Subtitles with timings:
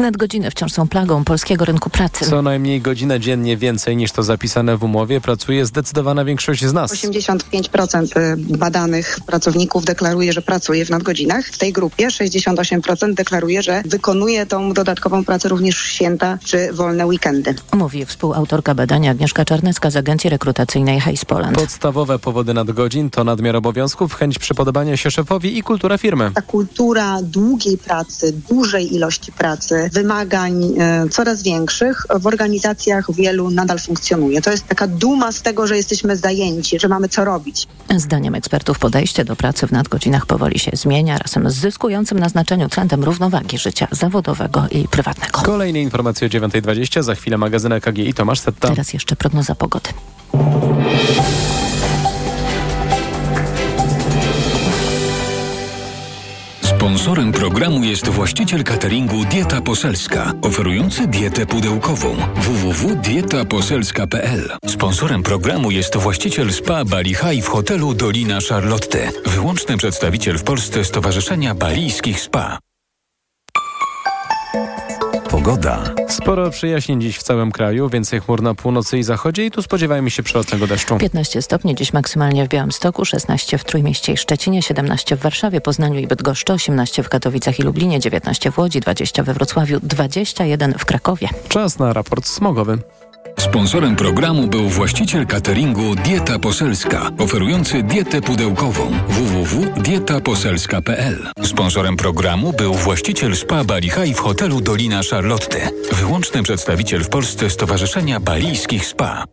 [0.00, 2.26] Nadgodziny wciąż są plagą polskiego rynku pracy.
[2.26, 6.92] Co najmniej godzinę dziennie więcej niż to zapisane w umowie pracuje zdecydowana większość z nas.
[6.92, 11.46] 85% badanych pracowników deklaruje, że pracuje w nadgodzinach.
[11.46, 17.06] W tej grupie 68% deklaruje, że wykonuje tą dodatkową pracę również w święta czy wolne
[17.06, 17.54] weekendy.
[17.72, 21.56] Mówi współautorka badania Agnieszka Czarnecka z agencji rekrutacyjnej Hayes Poland.
[21.56, 26.30] Podstawowe powody nadgodzin to nadmiar obowiązków, chęć przypodobania się szefowi i kultura firmy.
[26.34, 33.78] Ta kultura długiej pracy, dużej ilości pracy, wymagań e, coraz większych w organizacjach wielu nadal
[33.78, 34.42] funkcjonuje.
[34.42, 37.66] To jest taka duma z tego, że jesteśmy zajęci, że mamy co robić.
[37.96, 42.68] Zdaniem ekspertów podejście do pracy w nadgodzinach powoli się zmienia, razem z zyskującym na znaczeniu
[42.68, 45.42] trendem równowagi życia zawodowego i prywatnego.
[45.42, 48.68] Kolejne informacje o 9.20, za chwilę magazyn EKG i Tomasz Setta.
[48.68, 49.88] Teraz jeszcze prognoza pogody.
[56.80, 64.56] Sponsorem programu jest właściciel cateringu Dieta Poselska, oferujący dietę pudełkową www.dietaposelska.pl.
[64.66, 70.84] Sponsorem programu jest właściciel spa Bali High w hotelu Dolina Charlotte, wyłączny przedstawiciel w Polsce
[70.84, 72.58] Stowarzyszenia Balijskich Spa.
[75.44, 75.94] Pogoda.
[76.08, 80.10] Sporo przyjaźni dziś w całym kraju, więcej chmur na północy i zachodzie i tu spodziewajmy
[80.10, 80.96] się przelotnego deszczu.
[80.96, 86.00] 15 stopni dziś maksymalnie w Białymstoku, 16 w Trójmieście i Szczecinie, 17 w Warszawie, Poznaniu
[86.00, 90.84] i Bydgoszczy, 18 w Katowicach i Lublinie, 19 w Łodzi, 20 we Wrocławiu, 21 w
[90.84, 91.28] Krakowie.
[91.48, 92.78] Czas na raport smogowy.
[93.40, 101.30] Sponsorem programu był właściciel cateringu Dieta Poselska, oferujący dietę pudełkową www.dietaposelska.pl.
[101.44, 107.50] Sponsorem programu był właściciel spa Bali High w hotelu Dolina Charlotte, wyłączny przedstawiciel w Polsce
[107.50, 109.24] Stowarzyszenia Balijskich Spa.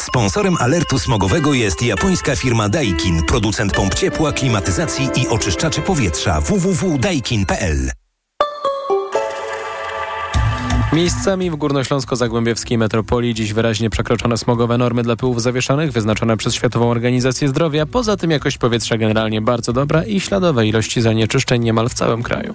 [0.00, 7.90] Sponsorem alertu smogowego jest japońska firma Daikin, producent pomp ciepła, klimatyzacji i oczyszczaczy powietrza www.daikin.pl.
[10.92, 16.90] Miejscami w górnośląsko-zagłębiowskiej metropolii dziś wyraźnie przekroczone smogowe normy dla pyłów zawieszonych wyznaczone przez Światową
[16.90, 17.86] Organizację Zdrowia.
[17.86, 22.54] Poza tym jakość powietrza generalnie bardzo dobra i śladowe ilości zanieczyszczeń niemal w całym kraju.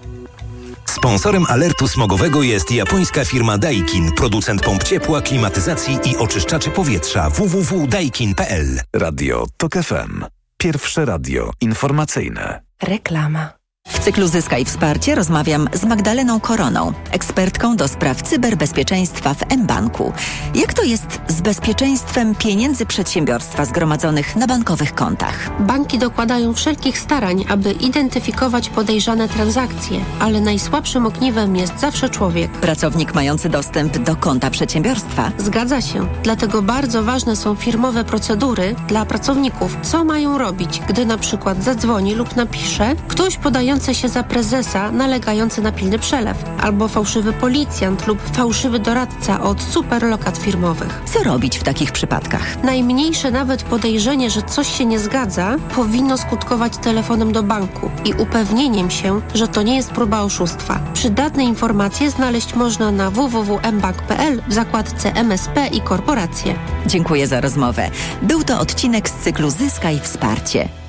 [0.85, 8.79] Sponsorem alertu smogowego jest japońska firma Daikin, producent pomp ciepła, klimatyzacji i oczyszczaczy powietrza www.daikin.pl.
[8.95, 10.25] Radio TOK FM.
[10.57, 12.61] Pierwsze radio informacyjne.
[12.83, 13.54] Reklama.
[13.88, 20.13] W cyklu Zyskaj Wsparcie rozmawiam z Magdaleną Koroną, ekspertką do spraw cyberbezpieczeństwa w mBanku.
[20.56, 25.62] Jak to jest z bezpieczeństwem pieniędzy przedsiębiorstwa zgromadzonych na bankowych kontach?
[25.62, 32.52] Banki dokładają wszelkich starań, aby identyfikować podejrzane transakcje, ale najsłabszym ogniwem jest zawsze człowiek.
[32.52, 35.31] Pracownik mający dostęp do konta przedsiębiorstwa.
[35.38, 36.07] Zgadza się.
[36.23, 39.78] Dlatego bardzo ważne są firmowe procedury dla pracowników.
[39.81, 45.61] Co mają robić, gdy na przykład zadzwoni lub napisze ktoś podający się za prezesa nalegający
[45.61, 51.01] na pilny przelew, albo fałszywy policjant lub fałszywy doradca od superlokat firmowych.
[51.05, 52.63] Co robić w takich przypadkach?
[52.63, 58.89] Najmniejsze nawet podejrzenie, że coś się nie zgadza, powinno skutkować telefonem do banku i upewnieniem
[58.89, 60.79] się, że to nie jest próba oszustwa.
[60.93, 66.55] Przydatne informacje znaleźć można na www.mbank.pl w zakładce MSP i korporacje.
[66.85, 67.89] Dziękuję za rozmowę.
[68.21, 70.84] Był to odcinek z cyklu Zyskaj Wsparcie.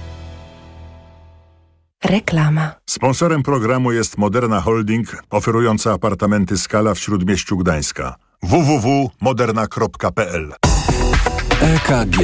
[2.05, 2.73] Reklama.
[2.91, 8.15] Sponsorem programu jest Moderna Holding, oferująca apartamenty Skala w Śródmieściu Gdańska.
[8.43, 10.55] www.moderna.pl
[11.61, 12.17] EKG.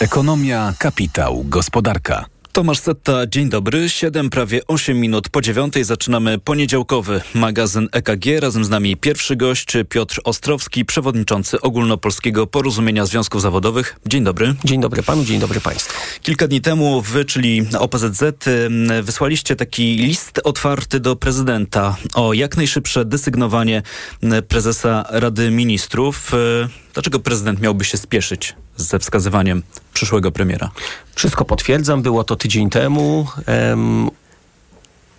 [0.00, 2.24] Ekonomia, kapitał, gospodarka.
[2.54, 3.88] Tomasz Setta, dzień dobry.
[3.88, 8.40] 7, prawie 8 minut po dziewiątej zaczynamy poniedziałkowy magazyn EKG.
[8.40, 13.96] Razem z nami pierwszy gość Piotr Ostrowski, przewodniczący Ogólnopolskiego Porozumienia Związków Zawodowych.
[14.06, 14.54] Dzień dobry.
[14.64, 15.94] Dzień dobry panu, dzień dobry państwu.
[16.22, 18.22] Kilka dni temu wy, czyli OPZZ,
[19.02, 23.82] wysłaliście taki list otwarty do prezydenta o jak najszybsze desygnowanie
[24.48, 26.32] prezesa Rady Ministrów.
[26.94, 29.62] Dlaczego prezydent miałby się spieszyć ze wskazywaniem
[29.94, 30.70] przyszłego premiera?
[31.14, 33.26] Wszystko potwierdzam, było to tydzień temu.
[33.68, 34.10] Um,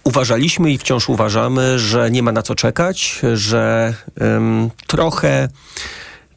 [0.04, 5.50] uważaliśmy i wciąż uważamy, że nie ma na co czekać, że um, trochę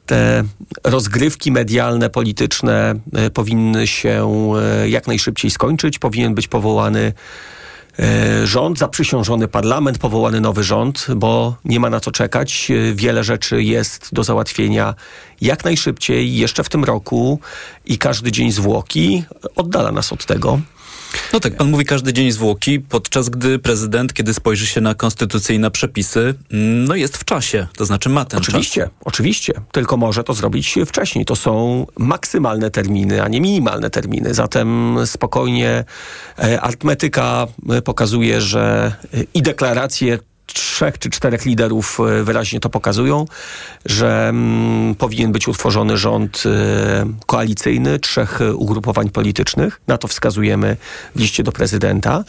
[0.06, 0.44] te
[0.85, 2.94] rozgrywki medialne, polityczne
[3.26, 4.32] y, powinny się
[4.84, 5.99] y, jak najszybciej skończyć.
[5.99, 7.12] Powinien być powołany
[8.44, 12.72] rząd, zaprzysiążony parlament, powołany nowy rząd, bo nie ma na co czekać.
[12.94, 14.94] Wiele rzeczy jest do załatwienia
[15.40, 17.40] jak najszybciej, jeszcze w tym roku
[17.86, 19.24] i każdy dzień zwłoki
[19.56, 20.60] oddala nas od tego.
[21.32, 24.94] No tak, pan mówi każdy dzień zwłoki, podczas gdy prezydent, kiedy spojrzy się na
[25.58, 26.34] na przepisy,
[26.87, 28.90] no jest w czasie, to znaczy ma ten oczywiście, czas.
[29.05, 31.25] Oczywiście, tylko może to zrobić wcześniej.
[31.25, 34.34] To są maksymalne terminy, a nie minimalne terminy.
[34.34, 35.84] Zatem spokojnie
[36.38, 40.19] e, arytmetyka e, pokazuje, że e, i deklaracje
[40.52, 43.26] trzech czy czterech liderów e, wyraźnie to pokazują,
[43.86, 49.80] że mm, powinien być utworzony rząd e, koalicyjny trzech ugrupowań politycznych.
[49.86, 50.76] Na to wskazujemy
[51.16, 52.24] w liście do prezydenta.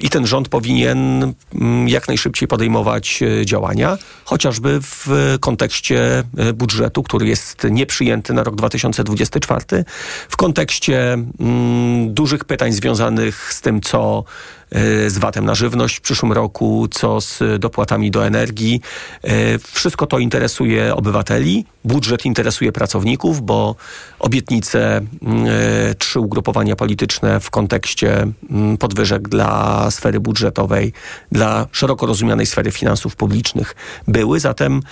[0.00, 5.08] I ten rząd powinien mm, jak najszybciej podejmować e, działania, chociażby w
[5.40, 6.22] kontekście
[6.54, 9.84] budżetu, który jest nieprzyjęty na rok 2024,
[10.28, 14.24] w kontekście mm, dużych pytań związanych z tym, co
[14.70, 18.80] E, z VAT-em na żywność w przyszłym roku, co z dopłatami do energii.
[19.22, 23.76] E, wszystko to interesuje obywateli, budżet interesuje pracowników, bo
[24.18, 30.92] obietnice, mm, e, trzy ugrupowania polityczne w kontekście mm, podwyżek dla sfery budżetowej,
[31.32, 33.74] dla szeroko rozumianej sfery finansów publicznych
[34.08, 34.82] były, zatem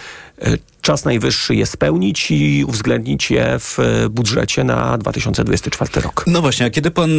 [0.84, 3.78] czas najwyższy je spełnić i uwzględnić je w
[4.10, 6.24] budżecie na 2024 rok.
[6.26, 7.10] No właśnie, a kiedy pan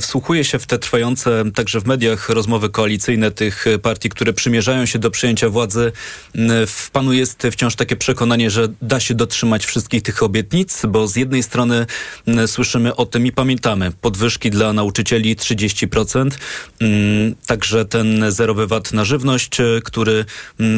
[0.00, 4.98] wsłuchuje się w te trwające także w mediach rozmowy koalicyjne tych partii, które przymierzają się
[4.98, 5.92] do przejęcia władzy,
[6.66, 11.16] w panu jest wciąż takie przekonanie, że da się dotrzymać wszystkich tych obietnic, bo z
[11.16, 11.86] jednej strony
[12.46, 16.30] słyszymy o tym i pamiętamy podwyżki dla nauczycieli 30%,
[17.46, 20.24] także ten zerowy VAT na żywność, który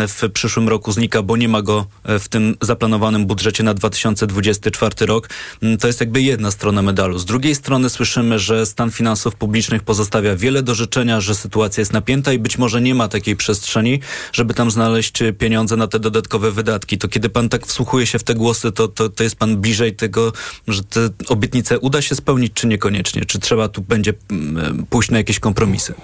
[0.09, 5.29] w przyszłym roku znika, bo nie ma go w tym zaplanowanym budżecie na 2024 rok,
[5.63, 7.19] mm, to jest jakby jedna strona medalu.
[7.19, 11.93] Z drugiej strony słyszymy, że stan finansów publicznych pozostawia wiele do życzenia, że sytuacja jest
[11.93, 14.01] napięta i być może nie ma takiej przestrzeni,
[14.33, 16.99] żeby tam znaleźć pieniądze na te dodatkowe wydatki.
[16.99, 19.97] To kiedy pan tak wsłuchuje się w te głosy, to, to, to jest pan bliżej
[19.97, 20.33] tego,
[20.69, 23.25] że te obietnice uda się spełnić, czy niekoniecznie?
[23.25, 25.95] Czy trzeba tu będzie mm, pójść na jakieś kompromisy?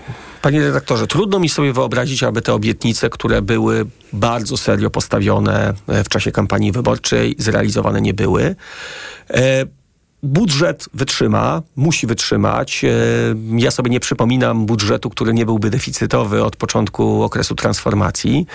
[0.43, 6.05] Panie redaktorze, trudno mi sobie wyobrazić, aby te obietnice, które były bardzo serio postawione e,
[6.05, 8.57] w czasie kampanii wyborczej, zrealizowane nie były.
[10.23, 12.85] Budżet wytrzyma, musi wytrzymać.
[12.85, 12.89] E,
[13.59, 18.47] ja sobie nie przypominam budżetu, który nie byłby deficytowy od początku okresu transformacji.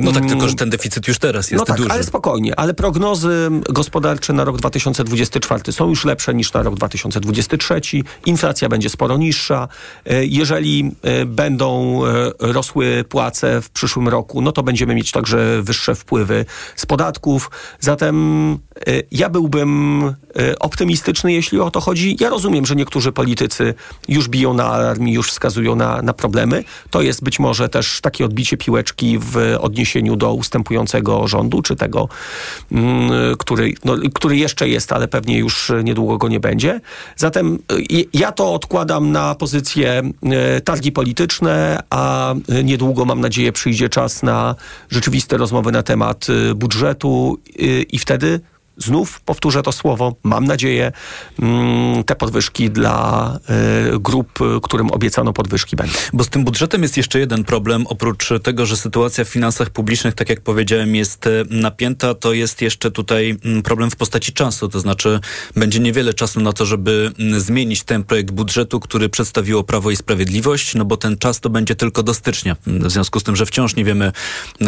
[0.00, 1.90] No tak, tylko że ten deficyt już teraz jest no tak, duży.
[1.90, 2.58] ale spokojnie.
[2.58, 7.80] Ale prognozy gospodarcze na rok 2024 są już lepsze niż na rok 2023.
[8.26, 9.68] Inflacja będzie sporo niższa.
[10.04, 12.00] E, jeżeli e, będą
[12.40, 16.44] rosły płace w przyszłym roku, no to będziemy mieć także wyższe wpływy
[16.76, 17.50] z podatków.
[17.80, 18.58] Zatem
[19.10, 20.14] ja byłbym
[20.60, 22.16] optymistyczny optymistyczny, jeśli o to chodzi.
[22.20, 23.74] Ja rozumiem, że niektórzy politycy
[24.08, 26.64] już biją na alarm i już wskazują na, na problemy.
[26.90, 32.08] To jest być może też takie odbicie piłeczki w odniesieniu do ustępującego rządu, czy tego,
[32.72, 36.80] mm, który, no, który jeszcze jest, ale pewnie już niedługo go nie będzie.
[37.16, 37.58] Zatem
[38.12, 42.34] ja to odkładam na pozycję e, targi polityczne, a
[42.64, 44.54] niedługo, mam nadzieję, przyjdzie czas na
[44.90, 47.38] rzeczywiste rozmowy na temat e, budżetu
[47.92, 48.40] i wtedy
[48.76, 50.92] znów powtórzę to słowo, mam nadzieję,
[51.42, 53.38] mm, te podwyżki dla
[53.94, 55.94] y, grup, którym obiecano podwyżki będą.
[56.12, 57.86] Bo z tym budżetem jest jeszcze jeden problem.
[57.86, 62.62] Oprócz tego, że sytuacja w finansach publicznych, tak jak powiedziałem, jest y, napięta, to jest
[62.62, 64.68] jeszcze tutaj mm, problem w postaci czasu.
[64.68, 65.20] To znaczy,
[65.56, 69.96] będzie niewiele czasu na to, żeby mm, zmienić ten projekt budżetu, który przedstawiło Prawo i
[69.96, 72.56] Sprawiedliwość, no bo ten czas to będzie tylko do stycznia.
[72.66, 74.12] W związku z tym, że wciąż nie wiemy,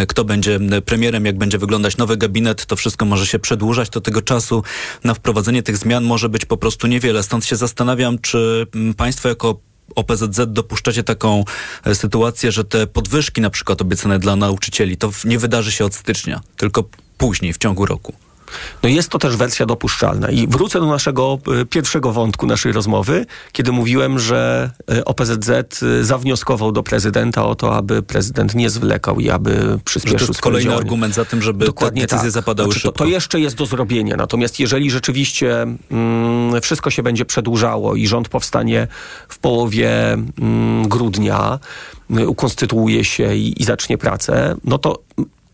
[0.09, 4.23] kto będzie premierem, jak będzie wyglądać nowy gabinet, to wszystko może się przedłużać to tego
[4.23, 4.63] czasu
[5.05, 7.23] na wprowadzenie tych zmian może być po prostu niewiele.
[7.23, 9.61] Stąd się zastanawiam, czy mm, państwo jako
[9.95, 11.45] OPZZ dopuszczacie taką
[11.85, 15.95] e, sytuację, że te podwyżki na przykład obiecane dla nauczycieli, to nie wydarzy się od
[15.95, 16.85] stycznia, tylko
[17.19, 18.26] później, w ciągu roku.
[18.83, 20.31] No jest to też wersja dopuszczalna.
[20.31, 26.05] I wrócę do naszego e, pierwszego wątku naszej rozmowy, kiedy mówiłem, że e, OPZZ e,
[26.05, 30.41] zawnioskował do prezydenta o to, aby prezydent nie zwlekał i aby przyspieszył że to jest
[30.41, 30.83] kolejny działanie.
[30.83, 32.33] argument za tym, żeby Dokładnie te decyzje tak.
[32.33, 32.99] zapadały znaczy, szybko.
[32.99, 34.17] To, to, jeszcze jest do zrobienia.
[34.17, 38.89] Natomiast jeżeli rzeczywiście mm, wszystko się będzie przedłużało i rząd powstanie
[39.29, 41.59] w połowie mm, grudnia,
[42.27, 44.99] ukonstytuuje się i, i zacznie pracę, no to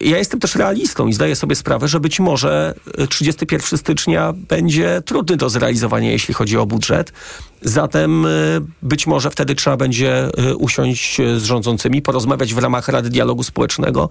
[0.03, 2.75] ja jestem też realistą i zdaję sobie sprawę, że być może
[3.09, 7.13] 31 stycznia będzie trudny do zrealizowania, jeśli chodzi o budżet.
[7.63, 13.11] Zatem y, być może wtedy trzeba będzie y, usiąść z rządzącymi, porozmawiać w ramach Rady
[13.11, 14.09] Dialogu Społecznego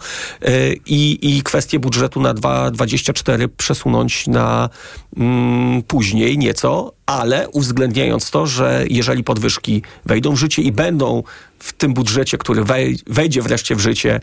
[0.85, 4.69] i, i kwestię budżetu na 2024 przesunąć na
[5.17, 11.23] mm, później nieco, ale uwzględniając to, że jeżeli podwyżki wejdą w życie i będą
[11.61, 12.63] w tym budżecie, który
[13.07, 14.19] wejdzie wreszcie w życie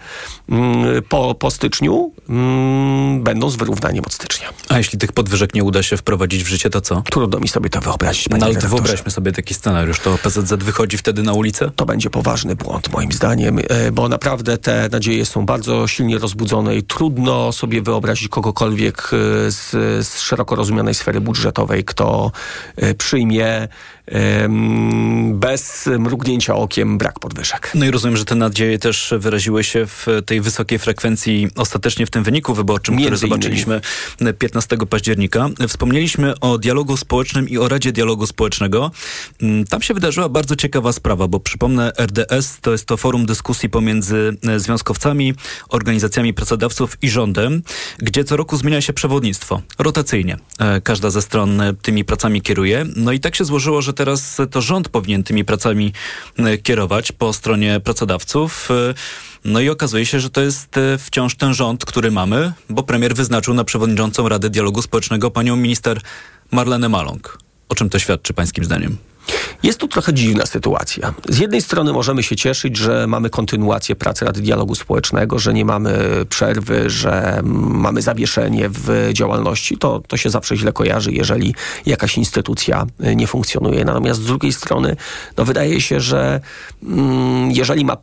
[0.48, 4.48] mm, po, po styczniu, mm, będą z wyrównaniem od stycznia.
[4.68, 7.02] A jeśli tych podwyżek nie uda się wprowadzić w życie, to co?
[7.10, 10.00] Trudno mi sobie to wyobrazić, no, ale wyobraźmy sobie taki scenariusz.
[10.00, 11.70] To PZZ wychodzi wtedy na ulicę?
[11.76, 16.76] To będzie poważny błąd moim zdaniem, e, bo naprawdę te nadzieje są bardzo silnie rozbudzone
[16.76, 19.70] i trudno sobie wyobrazić kogokolwiek e, z,
[20.06, 22.32] z szeroko rozumianej sfery budżetowej, kto
[22.98, 23.68] przyjmie
[25.32, 27.72] bez mrugnięcia okiem brak podwyżek.
[27.74, 32.10] No i rozumiem, że te nadzieje też wyraziły się w tej wysokiej frekwencji ostatecznie w
[32.10, 33.80] tym wyniku wyborczym, Między który zobaczyliśmy
[34.38, 35.48] 15 października.
[35.68, 38.90] Wspomnieliśmy o dialogu społecznym i o Radzie Dialogu Społecznego.
[39.42, 43.70] Mm, tam się wydarzyła bardzo ciekawa sprawa, bo przypomnę, RDS to jest to forum dyskusji
[43.70, 45.34] pomiędzy e, związkowcami,
[45.68, 47.62] organizacjami pracodawców i rządem,
[47.98, 50.36] gdzie co roku zmienia się przewodnictwo rotacyjnie.
[50.58, 52.86] E, każda ze stron tymi pracami kieruje.
[52.96, 55.92] No i tak się złożyło, że teraz to rząd powinien tymi pracami
[56.62, 58.70] kierować po stronie pracodawców.
[58.70, 58.94] E,
[59.44, 63.14] no i okazuje się, że to jest e, wciąż ten rząd, który mamy, bo premier
[63.14, 66.00] wyznaczył na przewodniczącą Rady Dialogu Społecznego panią minister
[66.50, 67.38] Marlenę Maląg.
[67.68, 68.96] O czym to świadczy pańskim zdaniem?
[69.62, 71.14] Jest tu trochę dziwna sytuacja.
[71.28, 75.64] Z jednej strony możemy się cieszyć, że mamy kontynuację pracy Rady Dialogu Społecznego, że nie
[75.64, 79.78] mamy przerwy, że mamy zawieszenie w działalności.
[79.78, 81.54] To, to się zawsze źle kojarzy, jeżeli
[81.86, 83.84] jakaś instytucja nie funkcjonuje.
[83.84, 84.96] Natomiast z drugiej strony,
[85.36, 86.40] no wydaje się, że
[86.82, 87.96] mm, jeżeli ma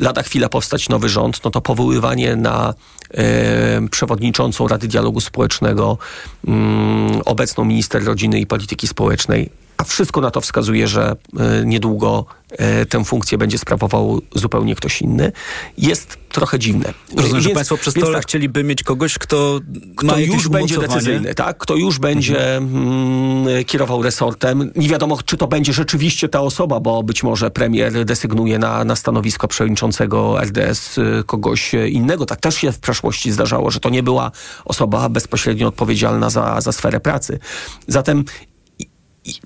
[0.00, 2.74] lada chwila powstać nowy rząd, no to powoływanie na
[3.14, 5.98] e, przewodniczącą Rady Dialogu Społecznego
[6.46, 12.24] mm, obecną minister rodziny i polityki społecznej a wszystko na to wskazuje, że e, niedługo
[12.50, 15.32] e, tę funkcję będzie sprawował zupełnie ktoś inny,
[15.78, 16.94] jest trochę dziwne.
[17.16, 19.60] Rozumiem, więc, że Państwo przy stole tak, chcieliby mieć kogoś, kto,
[19.96, 21.58] kto ma już będzie decyzyjny, tak?
[21.58, 23.64] Kto już będzie mhm.
[23.64, 24.72] kierował resortem.
[24.76, 28.96] Nie wiadomo, czy to będzie rzeczywiście ta osoba, bo być może premier desygnuje na, na
[28.96, 32.26] stanowisko przewodniczącego RDS y, kogoś innego.
[32.26, 34.30] Tak też się w przeszłości zdarzało, że to nie była
[34.64, 37.38] osoba bezpośrednio odpowiedzialna za, za sferę pracy.
[37.86, 38.24] Zatem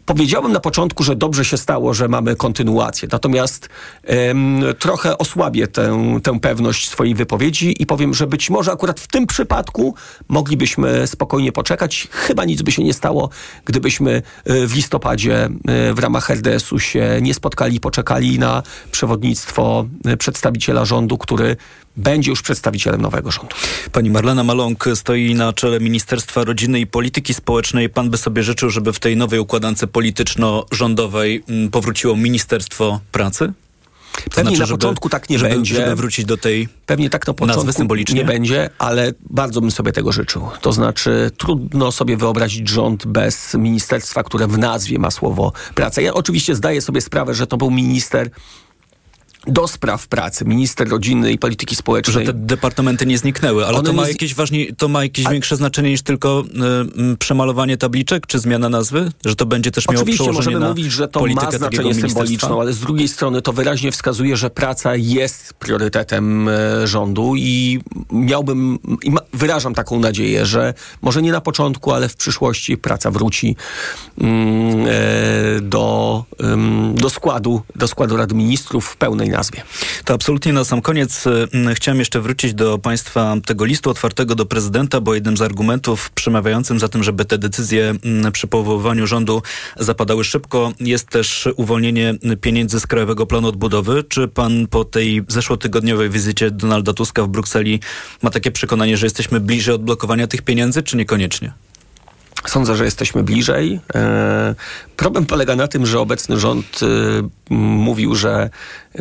[0.04, 3.08] powiedziałbym na początku, że dobrze się stało, że mamy kontynuację.
[3.12, 3.68] Natomiast
[4.08, 9.06] um, trochę osłabię tę, tę pewność swojej wypowiedzi i powiem, że być może akurat w
[9.06, 9.94] tym przypadku
[10.28, 12.08] moglibyśmy spokojnie poczekać.
[12.10, 13.30] Chyba nic by się nie stało,
[13.64, 20.16] gdybyśmy e, w listopadzie e, w ramach RDS-u się nie spotkali, poczekali na przewodnictwo e,
[20.16, 21.56] przedstawiciela rządu, który
[21.96, 23.56] będzie już przedstawicielem nowego rządu.
[23.92, 27.88] Pani Marlena Maląg stoi na czele Ministerstwa Rodziny i Polityki Społecznej.
[27.88, 33.52] Pan by sobie życzył, żeby w tej nowej układance polityczno-rządowej mm, powróciło Ministerstwo Pracy?
[34.16, 35.74] To Pewnie znaczy, na żeby, początku tak nie żeby, będzie.
[35.74, 37.84] Żeby wrócić do tej Pewnie tak na początku
[38.14, 40.48] nie będzie, ale bardzo bym sobie tego życzył.
[40.60, 46.00] To znaczy trudno sobie wyobrazić rząd bez ministerstwa, które w nazwie ma słowo praca.
[46.00, 48.30] Ja oczywiście zdaję sobie sprawę, że to był minister
[49.46, 52.26] do spraw pracy, minister rodziny i polityki społecznej.
[52.26, 55.30] Że te departamenty nie zniknęły, ale to ma, jakieś ważniej, to ma jakieś A...
[55.30, 56.44] większe znaczenie niż tylko
[57.12, 59.12] y, przemalowanie tabliczek, czy zmiana nazwy?
[59.24, 62.72] Że to będzie też miało Oczywiście przełożenie możemy mówić, że to ma znaczenie symboliczne, ale
[62.72, 66.52] z drugiej strony to wyraźnie wskazuje, że praca jest priorytetem y,
[66.86, 67.80] rządu i
[68.12, 73.10] miałbym, i ma, wyrażam taką nadzieję, że może nie na początku, ale w przyszłości praca
[73.10, 73.56] wróci
[74.20, 74.24] y,
[75.60, 76.24] do,
[76.94, 79.62] do składu, do składu Rady Ministrów w pełnej nazwie.
[80.04, 84.46] To absolutnie na sam koniec mm, chciałem jeszcze wrócić do Państwa tego listu otwartego do
[84.46, 87.94] prezydenta, bo jednym z argumentów przemawiającym za tym, żeby te decyzje
[88.32, 89.42] przy powoływaniu rządu
[89.76, 94.04] zapadały szybko, jest też uwolnienie pieniędzy z Krajowego Planu Odbudowy.
[94.08, 97.80] Czy pan po tej zeszłotygodniowej wizycie Donalda Tuska w Brukseli
[98.22, 101.52] ma takie przekonanie, że jesteśmy bliżej odblokowania tych pieniędzy, czy niekoniecznie?
[102.46, 103.80] Sądzę, że jesteśmy bliżej.
[103.94, 104.54] E,
[104.96, 106.86] problem polega na tym, że obecny rząd e,
[107.54, 108.50] mówił, że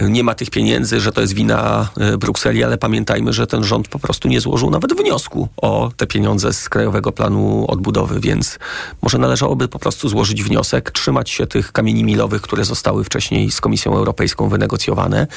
[0.02, 3.88] nie ma tych pieniędzy, że to jest wina e, Brukseli, ale pamiętajmy, że ten rząd
[3.88, 8.60] po prostu nie złożył nawet wniosku o te pieniądze z Krajowego Planu Odbudowy, więc
[9.02, 13.62] może należałoby po prostu złożyć wniosek, trzymać się tych kamieni milowych, które zostały wcześniej z
[13.62, 15.28] Komisją Europejską wynegocjowane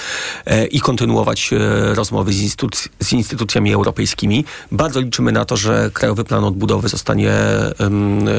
[0.70, 1.50] i kontynuować
[1.94, 4.44] rozmowy z, instytuc z instytucjami europejskimi.
[4.72, 7.32] Bardzo liczymy na to, że Krajowy Plan Odbudowy zostanie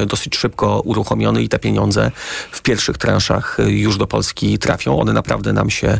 [0.06, 2.10] dosyć szybko uruchomiony i te pieniądze
[2.52, 5.00] w pierwszych transzach już do Polski trafią.
[5.00, 5.98] One naprawdę nam się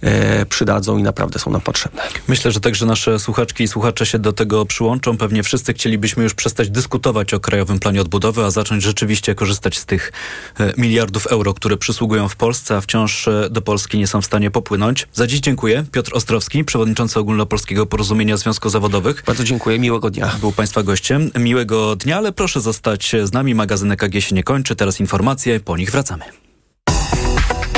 [0.00, 2.02] e, przydadzą i naprawdę są nam potrzebne.
[2.28, 5.16] Myślę, że także nasze słuchaczki i słuchacze się do tego przyłączą.
[5.16, 9.86] Pewnie wszyscy chcielibyśmy już przestać dyskutować o Krajowym Planie Odbudowy, a zacząć rzeczywiście korzystać z
[9.86, 10.12] tych
[10.60, 14.50] e, miliardów euro, które przysługują w Polsce, a wciąż do Polski nie są w stanie
[14.50, 15.08] popłynąć.
[15.12, 15.84] Za dziś dziękuję.
[15.92, 19.22] Piotr Ostrowski, przewodniczący Ogólnopolskiego Porozumienia Związków Zawodowych.
[19.26, 19.78] Bardzo dziękuję.
[19.78, 20.30] Miłego dnia.
[20.40, 21.30] Był Państwa gościem.
[21.38, 23.54] Miłego dnia, ale proszę zostać zostać z nami.
[23.54, 24.76] Magazyn EKG się nie kończy.
[24.76, 26.24] Teraz informacje, po nich wracamy.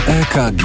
[0.07, 0.63] EKG.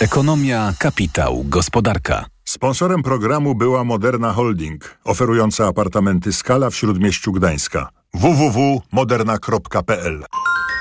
[0.00, 2.24] Ekonomia, kapitał, gospodarka.
[2.44, 7.88] Sponsorem programu była Moderna Holding, oferująca apartamenty Skala w Śródmieściu Gdańska.
[8.14, 10.24] www.moderna.pl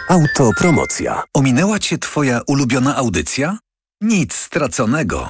[0.10, 1.24] Autopromocja.
[1.34, 3.58] Ominęła Cię Twoja ulubiona audycja?
[4.02, 5.30] Nic straconego.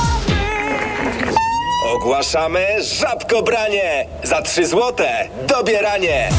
[2.01, 2.67] Ogłaszamy
[2.99, 4.05] żabkobranie!
[4.23, 6.29] Za 3 złote dobieranie!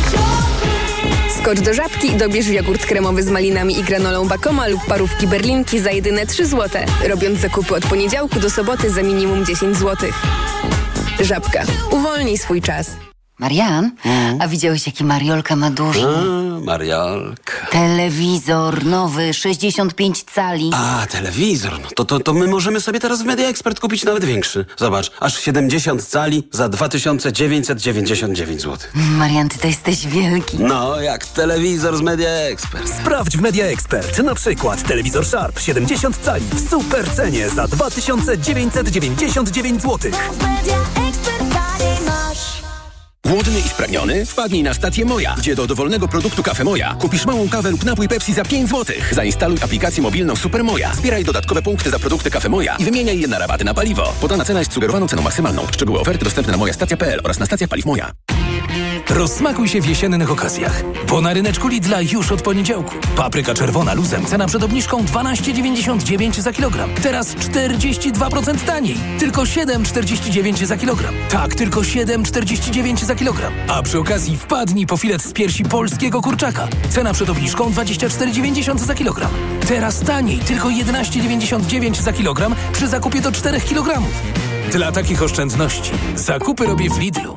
[1.40, 5.81] Skocz do żabki i dobierz jogurt kremowy z malinami i granolą Bakoma lub parówki berlinki
[5.81, 6.85] za jedyne 3 złote.
[7.09, 10.14] Robiąc zakupy od poniedziałku do soboty za minimum 10 złotych.
[11.21, 11.62] Żabka.
[11.90, 13.12] Uwolnij swój czas.
[13.47, 13.91] Marian,
[14.41, 16.07] a widziałeś jaki Mariolka ma duży?
[16.07, 17.53] A, Mariolka.
[17.71, 20.71] Telewizor nowy, 65 cali.
[20.75, 21.81] A, telewizor.
[21.81, 24.65] No to, to, to my możemy sobie teraz w Media Expert kupić nawet większy.
[24.77, 28.79] Zobacz, aż 70 cali za 2999 zł.
[28.95, 30.57] Marian, ty to jesteś wielki.
[30.61, 32.89] No, jak telewizor z Media Expert.
[33.03, 34.19] Sprawdź w Media Expert.
[34.19, 39.99] Na przykład telewizor Sharp 70 cali w super cenie za 2999 zł.
[43.26, 44.26] Głodny i spragniony?
[44.26, 48.09] Wpadnij na stację Moja, gdzie do dowolnego produktu Kafe Moja kupisz małą kawę lub napój
[48.09, 48.97] Pepsi za 5 zł.
[49.12, 50.95] Zainstaluj aplikację mobilną Super Moja.
[50.95, 54.14] Zbieraj dodatkowe punkty za produkty Kafe Moja i wymieniaj je na rabaty na paliwo.
[54.21, 55.67] Podana cena jest sugerowaną ceną maksymalną.
[55.73, 58.12] Szczegóły oferty dostępne na mojastacja.pl oraz na stacjach paliw Moja.
[59.14, 62.95] Rozsmakuj się w jesiennych okazjach, bo na ryneczku Lidla już od poniedziałku.
[63.16, 66.90] Papryka czerwona luzem, cena przed obniżką 12,99 za kilogram.
[67.02, 68.97] Teraz 42% taniej.
[69.19, 71.14] Tylko 7,49 za kilogram.
[71.31, 73.52] Tak, tylko 7,49 za kilogram.
[73.69, 76.69] A przy okazji wpadnij po filet z piersi polskiego kurczaka.
[76.90, 79.31] Cena przed obniżką 24,90 za kilogram.
[79.69, 84.02] Teraz taniej, tylko 11,99 za kilogram przy zakupie do 4 kg.
[84.71, 87.37] Dla takich oszczędności zakupy robię w Lidlu.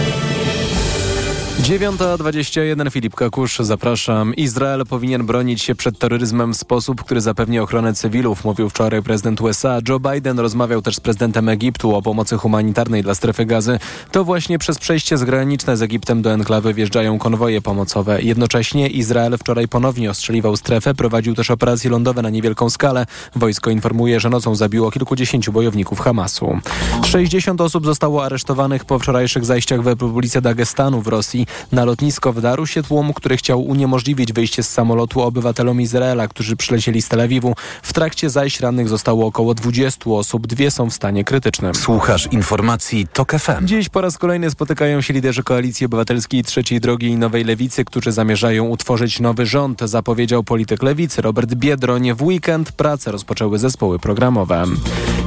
[1.61, 4.35] 9.21 Filip Kakusz, zapraszam.
[4.35, 9.41] Izrael powinien bronić się przed terroryzmem w sposób, który zapewni ochronę cywilów, mówił wczoraj prezydent
[9.41, 9.79] USA.
[9.89, 13.79] Joe Biden rozmawiał też z prezydentem Egiptu o pomocy humanitarnej dla strefy gazy.
[14.11, 18.21] To właśnie przez przejście zgraniczne z Egiptem do enklawy wjeżdżają konwoje pomocowe.
[18.21, 23.05] Jednocześnie Izrael wczoraj ponownie ostrzeliwał strefę, prowadził też operacje lądowe na niewielką skalę.
[23.35, 26.59] Wojsko informuje, że nocą zabiło kilkudziesięciu bojowników Hamasu.
[27.05, 31.47] 60 osób zostało aresztowanych po wczorajszych zajściach w Republice Dagestanu w Rosji.
[31.71, 37.01] Na lotnisko wdarł się tłum, który chciał uniemożliwić wyjście z samolotu obywatelom Izraela, którzy przylecieli
[37.01, 37.55] z Tel Awiwu.
[37.83, 41.75] W trakcie zajść rannych zostało około 20 osób, dwie są w stanie krytycznym.
[41.75, 43.65] Słuchasz informacji TOK FM.
[43.65, 48.11] Dziś po raz kolejny spotykają się liderzy Koalicji Obywatelskiej Trzeciej Drogi i Nowej Lewicy, którzy
[48.11, 52.13] zamierzają utworzyć nowy rząd, zapowiedział polityk Lewicy Robert Biedroń.
[52.13, 54.65] W weekend pracę rozpoczęły zespoły programowe.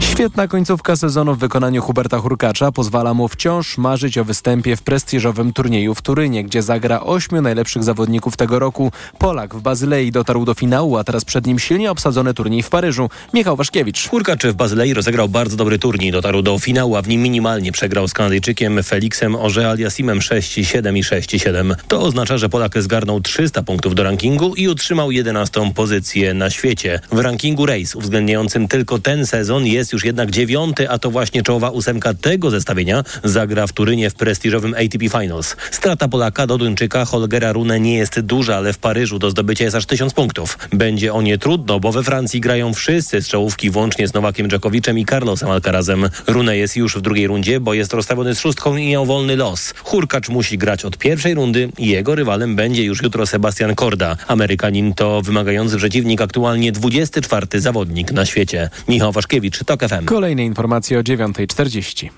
[0.00, 5.52] Świetna końcówka sezonu w wykonaniu Huberta Hurkacza pozwala mu wciąż marzyć o występie w prestiżowym
[5.52, 8.92] turnieju w Turynie, gdzie zagra ośmiu najlepszych zawodników tego roku.
[9.18, 13.10] Polak w Bazylei dotarł do finału, a teraz przed nim silnie obsadzony turniej w Paryżu.
[13.32, 14.08] Michał Waszkiewicz.
[14.08, 16.12] Hurkacz w Bazylei rozegrał bardzo dobry turniej.
[16.12, 21.02] Dotarł do finału, a w nim minimalnie przegrał z Kanadyjczykiem Felixem Orze Aliasimem 6-7 i
[21.02, 21.74] 6-7.
[21.88, 27.00] To oznacza, że Polak zgarnął 300 punktów do rankingu i utrzymał 11 pozycję na świecie.
[27.12, 31.70] W rankingu Race uwzględniającym tylko ten sezon jest już jednak dziewiąty, a to właśnie czołowa
[31.70, 35.56] ósemka tego zestawienia zagra w Turynie w prestiżowym ATP Finals.
[35.70, 39.76] Strata Polaka do Duńczyka Holgera Rune nie jest duża, ale w Paryżu do zdobycia jest
[39.76, 40.58] aż tysiąc punktów.
[40.72, 44.98] Będzie o nie trudno, bo we Francji grają wszyscy z czołówki włącznie z Nowakiem Dżokowiczem
[44.98, 46.08] i Carlosem Alcarazem.
[46.26, 49.74] Rune jest już w drugiej rundzie, bo jest rozstawiony z szóstką i miał wolny los.
[49.84, 54.16] Hurkacz musi grać od pierwszej rundy i jego rywalem będzie już jutro Sebastian Korda.
[54.28, 58.70] Amerykanin to wymagający przeciwnik, aktualnie 24 zawodnik na świecie.
[58.88, 60.04] Michał Waszkiewicz, TOK FM.
[60.04, 62.08] Kolejne informacje o 9.40.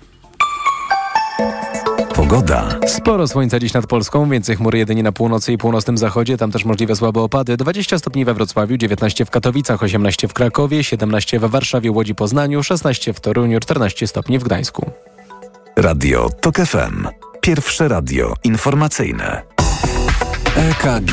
[2.29, 2.79] Pogoda.
[2.87, 6.65] Sporo słońca dziś nad Polską, więcej chmur jedynie na północy i północnym zachodzie, tam też
[6.65, 7.57] możliwe słabe opady.
[7.57, 12.63] 20 stopni we Wrocławiu, 19 w Katowicach, 18 w Krakowie, 17 we Warszawie, Łodzi, Poznaniu,
[12.63, 14.91] 16 w Toruniu, 14 stopni w Gdańsku.
[15.77, 17.09] Radio TOK FM.
[17.41, 19.43] Pierwsze radio informacyjne.
[20.57, 21.13] EKG.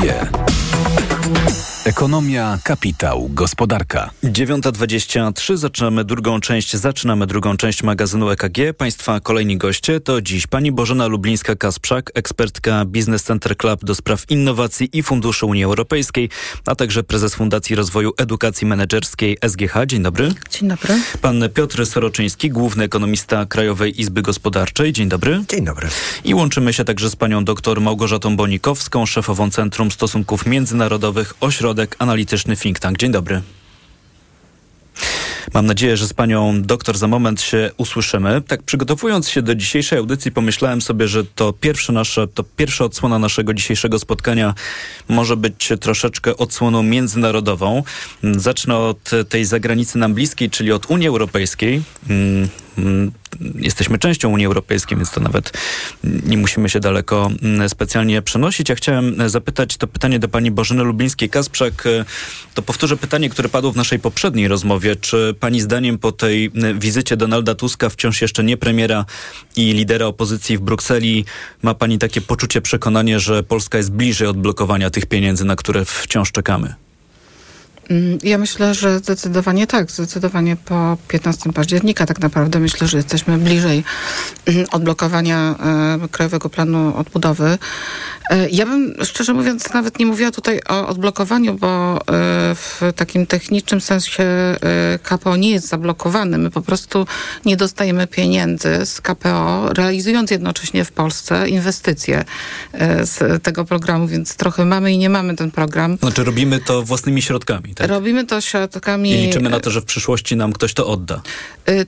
[1.84, 4.10] Ekonomia, kapitał, gospodarka.
[4.24, 8.58] 9.23 zaczynamy drugą część, zaczynamy drugą część magazynu EKG.
[8.78, 14.88] Państwa kolejni goście to dziś pani Bożena Lublińska-Kasprzak, ekspertka Business Center Club do spraw innowacji
[14.92, 16.28] i funduszy Unii Europejskiej,
[16.66, 19.86] a także prezes Fundacji Rozwoju Edukacji Menedżerskiej SGH.
[19.86, 20.34] Dzień dobry.
[20.50, 20.94] Dzień dobry.
[21.20, 24.92] Pan Piotr Soroczyński, główny ekonomista Krajowej Izby Gospodarczej.
[24.92, 25.44] Dzień dobry.
[25.48, 25.88] Dzień dobry.
[26.24, 31.34] I łączymy się także z panią dr Małgorzatą Bonikowską, szefową Centrum Stosunków Międzynarodowych
[31.74, 32.98] Ośrodek Analityczny Think Tank.
[32.98, 33.42] Dzień dobry.
[35.54, 38.42] Mam nadzieję, że z panią doktor za moment się usłyszymy.
[38.42, 43.18] Tak przygotowując się do dzisiejszej audycji pomyślałem sobie, że to pierwsze nasze, to pierwsza odsłona
[43.18, 44.54] naszego dzisiejszego spotkania
[45.08, 47.82] może być troszeczkę odsłoną międzynarodową.
[48.22, 51.82] Zacznę od tej zagranicy nam bliskiej, czyli od Unii Europejskiej.
[53.54, 55.52] Jesteśmy częścią Unii Europejskiej, więc to nawet
[56.04, 58.68] nie musimy się daleko mm, specjalnie przenosić.
[58.68, 62.04] Ja chciałem zapytać to pytanie do pani Bożyny Lublińskiej-Kasprzak.
[62.54, 64.96] To powtórzę pytanie, które padło w naszej poprzedniej rozmowie.
[64.96, 69.04] Czy pani zdaniem po tej wizycie Donalda Tuska, wciąż jeszcze nie premiera
[69.56, 71.24] i lidera opozycji w Brukseli,
[71.62, 76.32] ma pani takie poczucie, przekonanie, że Polska jest bliżej odblokowania tych pieniędzy, na które wciąż
[76.32, 76.83] czekamy?
[78.22, 79.90] Ja myślę, że zdecydowanie tak.
[79.90, 83.84] Zdecydowanie po 15 października tak naprawdę myślę, że jesteśmy bliżej
[84.70, 85.54] odblokowania
[86.04, 87.58] e, Krajowego Planu Odbudowy.
[88.30, 92.00] E, ja bym szczerze mówiąc nawet nie mówiła tutaj o odblokowaniu, bo e,
[92.54, 94.24] w takim technicznym sensie
[95.02, 96.38] KPO nie jest zablokowany.
[96.38, 97.06] My po prostu
[97.44, 102.24] nie dostajemy pieniędzy z KPO, realizując jednocześnie w Polsce inwestycje
[103.02, 105.96] z tego programu, więc trochę mamy i nie mamy ten program.
[105.98, 107.88] Znaczy robimy to własnymi środkami, tak?
[107.88, 109.10] Robimy to środkami...
[109.10, 111.22] I liczymy na to, że w przyszłości nam ktoś to odda.
[111.68, 111.86] Y,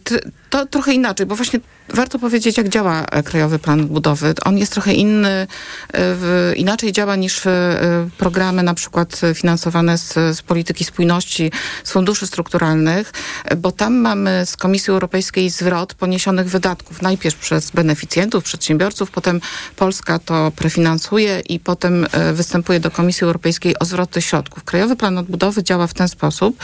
[0.51, 4.35] to trochę inaczej, bo właśnie warto powiedzieć, jak działa e, Krajowy Plan Odbudowy.
[4.45, 5.47] On jest trochę inny,
[5.95, 11.51] e, inaczej działa niż e, programy na przykład finansowane z, z polityki spójności,
[11.85, 13.13] z funduszy strukturalnych,
[13.57, 17.03] bo tam mamy z Komisji Europejskiej zwrot poniesionych wydatków.
[17.03, 19.41] Najpierw przez beneficjentów, przedsiębiorców, potem
[19.77, 24.65] Polska to prefinansuje i potem występuje do Komisji Europejskiej o zwroty środków.
[24.65, 26.57] Krajowy Plan Odbudowy działa w ten sposób,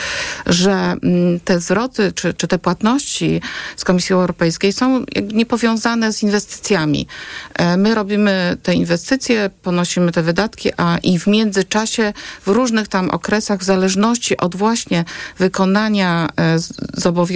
[0.47, 3.41] że mm, te zwroty czy, czy te płatności
[3.77, 7.07] z Komisji Europejskiej są niepowiązane z inwestycjami.
[7.55, 12.13] E, my robimy te inwestycje, ponosimy te wydatki, a i w międzyczasie
[12.47, 15.05] w różnych tam okresach, w zależności od właśnie
[15.39, 16.59] wykonania e,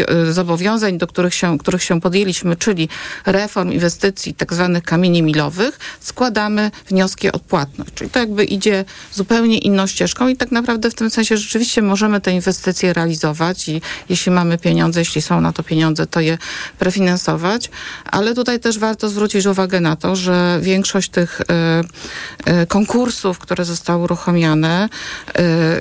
[0.09, 2.89] e, zobowiązań, do których się, których się podjęliśmy, czyli
[3.27, 7.91] reform inwestycji tak zwanych kamieni milowych, składamy wnioski o płatność.
[7.95, 12.21] Czyli to jakby idzie zupełnie inną ścieżką i tak naprawdę w tym sensie rzeczywiście możemy
[12.21, 16.39] te inwestycje realizować i jeśli mamy pieniądze, jeśli są na to pieniądze, to je
[16.79, 17.66] prefinansować,
[18.05, 23.65] ale tutaj też warto zwrócić uwagę na to, że większość tych y, y, konkursów, które
[23.65, 24.89] zostały uruchomione,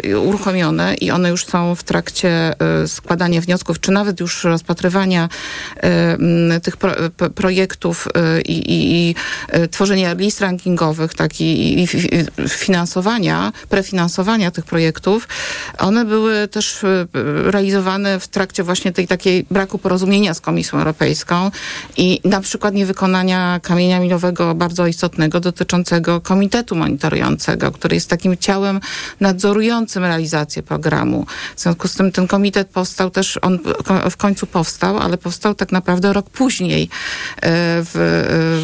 [0.06, 2.54] y, uruchomione i one już są w trakcie
[2.88, 5.30] składania wniosków, czy nawet już rozpatrywania
[6.64, 6.92] tych pro,
[7.36, 8.08] projektów
[8.46, 9.16] i, i, i,
[9.72, 11.88] tworzenia list rankingowych, tak i, i
[12.50, 15.28] finansowania, prefinansowania tych projektów,
[15.78, 16.86] one były też
[17.44, 21.52] realizowane w trakcie właśnie tej takiej braku porozumienia z Komisją Europejską
[21.98, 28.80] i na przykład niewykonania kamienia milowego bardzo istotnego dotyczącego komitetu monitorującego, który jest takim ciałem
[29.20, 31.26] nadzorującym realizację programu.
[31.56, 33.60] W związku z tym ten komitet powstał też, on
[34.12, 36.88] w końcu powstał, ale powstał tak naprawdę rok później e,
[37.84, 37.94] w,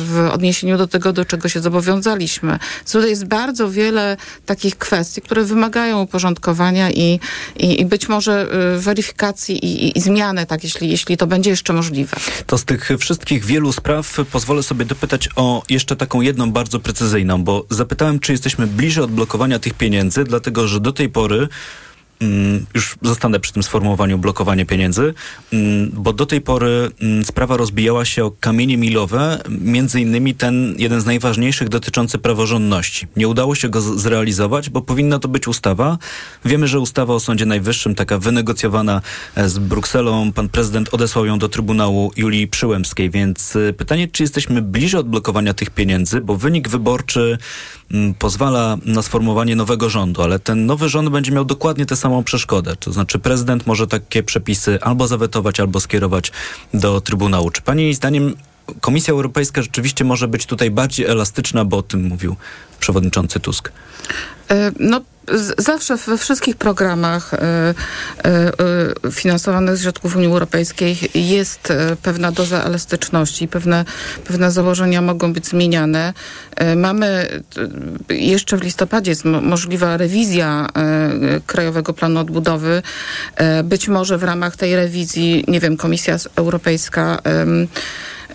[0.07, 2.59] w odniesieniu do tego, do czego się zobowiązaliśmy.
[2.91, 7.19] Tutaj jest bardzo wiele takich kwestii, które wymagają uporządkowania i,
[7.57, 11.73] i, i być może e, weryfikacji i, i zmiany, tak, jeśli, jeśli to będzie jeszcze
[11.73, 12.17] możliwe.
[12.45, 17.43] To z tych wszystkich wielu spraw pozwolę sobie dopytać o jeszcze taką jedną bardzo precyzyjną,
[17.43, 21.47] bo zapytałem, czy jesteśmy bliżej odblokowania tych pieniędzy, dlatego że do tej pory
[22.73, 25.13] już zostanę przy tym sformułowaniu blokowanie pieniędzy,
[25.53, 30.75] mm, bo do tej pory mm, sprawa rozbijała się o kamienie milowe, między innymi ten
[30.77, 33.07] jeden z najważniejszych dotyczący praworządności.
[33.15, 35.97] Nie udało się go zrealizować, bo powinna to być ustawa.
[36.45, 39.01] Wiemy, że ustawa o Sądzie Najwyższym, taka wynegocjowana
[39.35, 44.23] e, z Brukselą, pan prezydent odesłał ją do Trybunału Julii Przyłębskiej, więc e, pytanie, czy
[44.23, 47.37] jesteśmy bliżej odblokowania tych pieniędzy, bo wynik wyborczy
[48.19, 52.75] pozwala na sformułowanie nowego rządu, ale ten nowy rząd będzie miał dokładnie tę samą przeszkodę.
[52.75, 56.31] To znaczy prezydent może takie przepisy albo zawetować, albo skierować
[56.73, 57.49] do Trybunału.
[57.49, 58.35] Czy pani zdaniem
[58.81, 62.35] Komisja Europejska rzeczywiście może być tutaj bardziej elastyczna, bo o tym mówił
[62.79, 63.71] przewodniczący Tusk?
[64.51, 65.01] E, no,
[65.57, 67.37] zawsze we wszystkich programach e,
[68.25, 73.85] e, finansowanych z środków Unii Europejskiej jest pewna doza elastyczności, pewne,
[74.25, 76.13] pewne założenia mogą być zmieniane.
[76.75, 77.27] Mamy
[78.09, 80.67] jeszcze w listopadzie jest możliwa rewizja
[81.45, 82.81] Krajowego Planu Odbudowy.
[83.63, 87.21] Być może w ramach tej rewizji, nie wiem, Komisja Europejska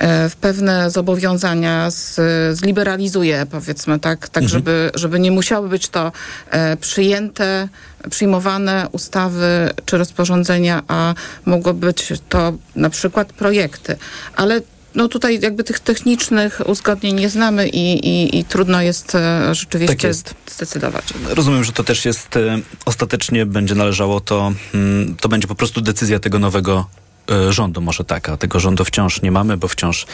[0.01, 2.21] w pewne zobowiązania z,
[2.59, 4.49] zliberalizuje, powiedzmy tak, tak mhm.
[4.49, 6.13] żeby, żeby nie musiały być to
[6.51, 7.69] e, przyjęte,
[8.11, 13.97] przyjmowane ustawy czy rozporządzenia, a mogło być to na przykład projekty.
[14.37, 14.61] Ale
[14.95, 19.97] no tutaj jakby tych technicznych uzgodnień nie znamy i, i, i trudno jest e, rzeczywiście
[19.97, 20.35] tak jest.
[20.51, 21.05] zdecydować.
[21.29, 22.39] Rozumiem, że to też jest,
[22.85, 27.06] ostatecznie będzie należało to, mm, to będzie po prostu decyzja tego nowego E,
[27.51, 30.07] rządu, może tak, a tego rządu wciąż nie mamy, bo wciąż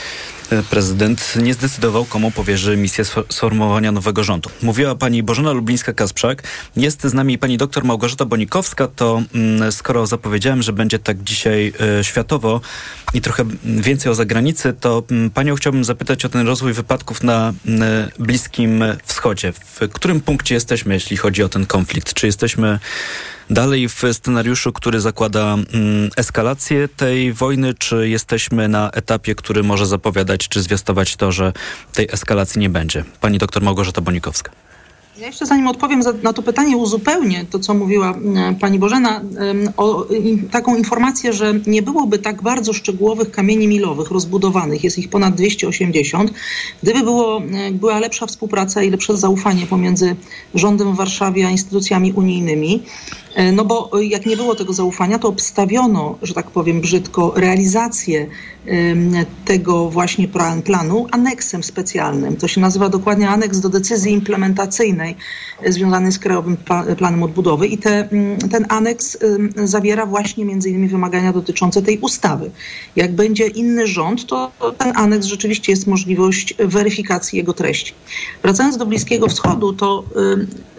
[0.51, 4.51] e, prezydent nie zdecydował, komu powierzy misję sformułowania nowego rządu.
[4.63, 6.37] Mówiła pani Bożena Lublińska-Kasprzak,
[6.77, 11.73] jest z nami pani doktor Małgorzata Bonikowska, to mm, skoro zapowiedziałem, że będzie tak dzisiaj
[11.99, 12.61] e, światowo
[13.15, 17.53] i trochę więcej o zagranicy, to mm, panią chciałbym zapytać o ten rozwój wypadków na
[18.19, 19.53] Bliskim Wschodzie.
[19.53, 22.15] W którym punkcie jesteśmy, jeśli chodzi o ten konflikt?
[22.15, 22.79] Czy jesteśmy
[23.53, 29.87] dalej w scenariuszu, który zakłada mm, eskalację tej wojny, czy jesteśmy na etapie, który może
[29.87, 31.53] zapowiadać czy zwiastować to, że
[31.95, 33.05] tej eskalacji nie będzie?
[33.21, 34.51] Pani doktor Małgorzata Bonikowska.
[35.19, 38.15] Ja jeszcze zanim odpowiem na to pytanie, uzupełnię to, co mówiła
[38.61, 39.21] pani Bożena,
[39.77, 40.07] o
[40.51, 46.33] taką informację, że nie byłoby tak bardzo szczegółowych kamieni milowych rozbudowanych, jest ich ponad 280,
[46.83, 50.17] gdyby było, była lepsza współpraca i lepsze zaufanie pomiędzy
[50.55, 52.83] rządem w Warszawie a instytucjami unijnymi.
[53.35, 58.27] E, no bo jak nie było tego zaufania, to obstawiono, że tak powiem brzydko, realizację
[59.45, 60.29] tego właśnie
[60.65, 62.37] planu aneksem specjalnym.
[62.37, 65.17] To się nazywa dokładnie aneks do decyzji implementacyjnej
[65.63, 66.57] e, związany z Krajowym
[66.99, 68.09] Planem Odbudowy i te,
[68.51, 69.19] ten aneks
[69.65, 72.51] zawiera właśnie między innymi wymagania dotyczące tej ustawy.
[72.97, 77.95] Jak będzie inny rząd, to ten aneks rzeczywiście jest możliwość weryfikacji jego treści.
[78.43, 80.05] Wracając do Bliskiego Wschodu, to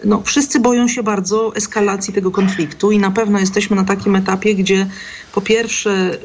[0.04, 2.43] no, wszyscy boją się bardzo eskalacji tego konfliktu
[2.92, 4.86] i na pewno jesteśmy na takim etapie, gdzie
[5.32, 6.18] po pierwsze,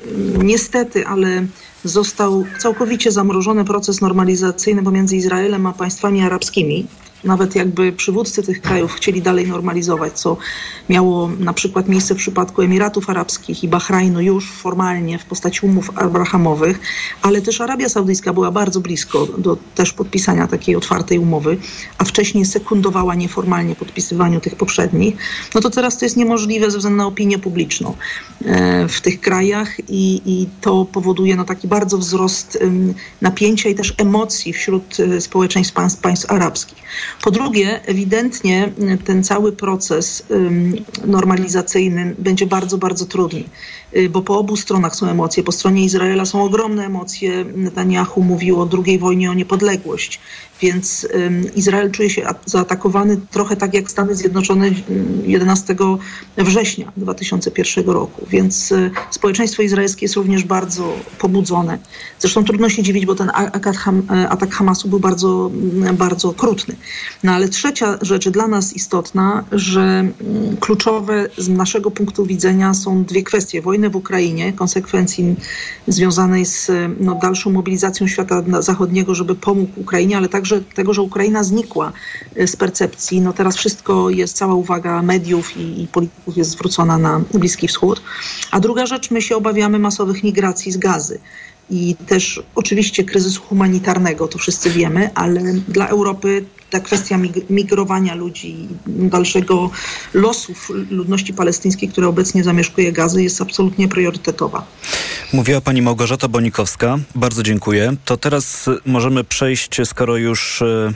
[0.43, 1.45] niestety, ale
[1.83, 6.87] został całkowicie zamrożony proces normalizacyjny pomiędzy Izraelem a państwami arabskimi
[7.23, 10.37] nawet jakby przywódcy tych krajów chcieli dalej normalizować, co
[10.89, 15.91] miało na przykład miejsce w przypadku Emiratów Arabskich i Bahrajnu już formalnie w postaci umów
[15.95, 16.79] abrahamowych,
[17.21, 21.57] ale też Arabia Saudyjska była bardzo blisko do też podpisania takiej otwartej umowy,
[21.97, 25.15] a wcześniej sekundowała nieformalnie podpisywaniu tych poprzednich,
[25.55, 27.95] no to teraz to jest niemożliwe ze względu na opinię publiczną
[28.45, 32.59] e, w tych krajach i, i to powoduje no taki bardzo wzrost
[33.21, 36.77] napięcia i też emocji wśród e, społeczeństw państw, państw arabskich.
[37.21, 38.71] Po drugie, ewidentnie
[39.05, 40.23] ten cały proces
[41.05, 43.43] normalizacyjny będzie bardzo, bardzo trudny,
[44.09, 45.43] bo po obu stronach są emocje.
[45.43, 47.45] Po stronie Izraela są ogromne emocje.
[47.55, 50.19] Netanyahu mówił o drugiej wojnie o niepodległość.
[50.61, 51.07] Więc
[51.55, 54.71] Izrael czuje się zaatakowany trochę tak jak Stany Zjednoczone
[55.25, 55.75] 11
[56.37, 58.25] września 2001 roku.
[58.29, 61.77] Więc y, społeczeństwo izraelskie jest również bardzo pobudzone.
[62.19, 63.31] Zresztą trudno się dziwić, bo ten
[64.29, 65.51] atak Hamasu był bardzo,
[65.93, 66.75] bardzo okrutny.
[67.23, 70.07] No ale trzecia rzecz dla nas istotna, że
[70.59, 73.61] kluczowe z naszego punktu widzenia są dwie kwestie.
[73.79, 75.35] Wojny w Ukrainie, konsekwencji
[75.87, 81.01] związanej z no, dalszą mobilizacją świata zachodniego, żeby pomógł Ukrainie, ale także także tego, że
[81.01, 81.91] Ukraina znikła
[82.35, 83.21] e, z percepcji.
[83.21, 88.01] No teraz wszystko jest, cała uwaga mediów i, i polityków jest zwrócona na Bliski Wschód.
[88.51, 91.19] A druga rzecz, my się obawiamy masowych migracji z gazy
[91.69, 98.67] i też oczywiście kryzysu humanitarnego, to wszyscy wiemy, ale dla Europy ta kwestia migrowania ludzi,
[98.87, 99.69] dalszego
[100.13, 104.65] losów ludności palestyńskiej, która obecnie zamieszkuje Gazy, jest absolutnie priorytetowa.
[105.33, 106.99] Mówiła pani Małgorzata Bonikowska.
[107.15, 107.95] Bardzo dziękuję.
[108.05, 110.93] To teraz możemy przejść, skoro już y,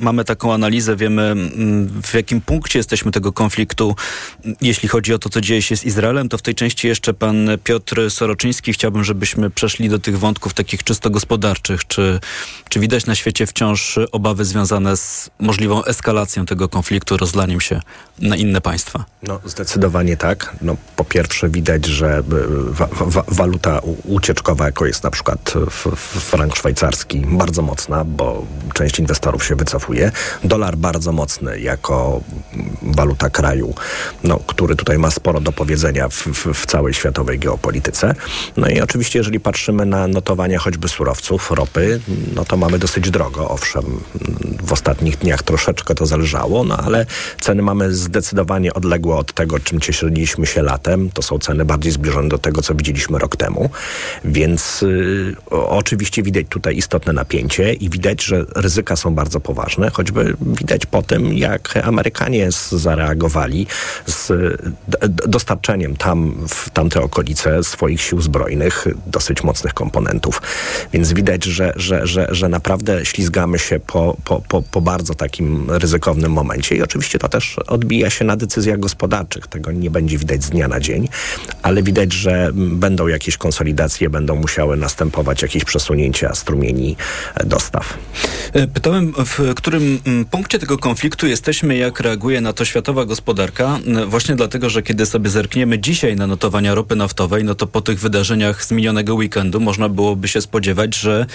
[0.00, 1.34] mamy taką analizę, wiemy
[1.98, 3.96] y, w jakim punkcie jesteśmy tego konfliktu,
[4.60, 7.48] jeśli chodzi o to, co dzieje się z Izraelem, to w tej części jeszcze pan
[7.64, 8.72] Piotr Soroczyński.
[8.72, 11.86] Chciałbym, żebyśmy przeszli do tych wątków takich czysto gospodarczych.
[11.86, 12.20] Czy,
[12.68, 17.80] czy widać na świecie wciąż obawy związane z możliwą eskalacją tego konfliktu, rozlaniem się
[18.18, 19.04] na inne państwa?
[19.22, 20.56] No, zdecydowanie tak.
[20.60, 22.22] No, po pierwsze widać, że
[22.70, 23.71] wa wa waluta
[24.04, 25.54] ucieczkowa, jako jest na przykład
[26.20, 30.12] frank szwajcarski, bardzo mocna, bo część inwestorów się wycofuje.
[30.44, 32.20] Dolar bardzo mocny jako
[32.82, 33.74] waluta kraju,
[34.24, 38.14] no, który tutaj ma sporo do powiedzenia w, w, w całej światowej geopolityce.
[38.56, 42.00] No i oczywiście, jeżeli patrzymy na notowania choćby surowców, ropy,
[42.34, 43.48] no to mamy dosyć drogo.
[43.48, 44.00] Owszem,
[44.62, 47.06] w ostatnich dniach troszeczkę to zależało, no ale
[47.40, 51.10] ceny mamy zdecydowanie odległe od tego, czym cieszyliśmy się latem.
[51.10, 53.61] To są ceny bardziej zbliżone do tego, co widzieliśmy rok temu.
[54.24, 60.36] Więc y, oczywiście widać tutaj istotne napięcie i widać, że ryzyka są bardzo poważne, choćby
[60.40, 63.66] widać po tym, jak Amerykanie zareagowali
[64.06, 64.32] z
[65.28, 70.42] dostarczeniem tam, w tamte okolice swoich sił zbrojnych dosyć mocnych komponentów.
[70.92, 75.70] Więc widać, że, że, że, że naprawdę ślizgamy się po, po, po, po bardzo takim
[75.70, 79.46] ryzykownym momencie i oczywiście to też odbija się na decyzjach gospodarczych.
[79.46, 81.08] Tego nie będzie widać z dnia na dzień,
[81.62, 86.96] ale widać, że będą jakieś konsolidacje, będą musiały następować jakieś przesunięcia strumieni
[87.44, 87.98] dostaw.
[88.52, 93.78] E, pytałem, w którym mm, punkcie tego konfliktu jesteśmy, jak reaguje na to światowa gospodarka,
[94.06, 98.00] właśnie dlatego, że kiedy sobie zerkniemy dzisiaj na notowania ropy naftowej, no to po tych
[98.00, 101.26] wydarzeniach z minionego weekendu można byłoby się spodziewać, że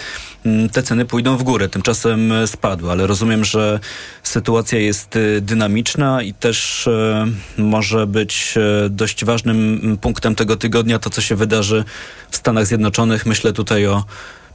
[0.45, 1.69] mm, te ceny pójdą w górę.
[1.69, 3.79] Tymczasem spadły, ale rozumiem, że
[4.23, 7.27] sytuacja jest dynamiczna i też e,
[7.57, 11.83] może być e, dość ważnym punktem tego tygodnia to, co się wydarzy
[12.31, 13.25] w Stanach Zjednoczonych.
[13.25, 14.03] Myślę tutaj o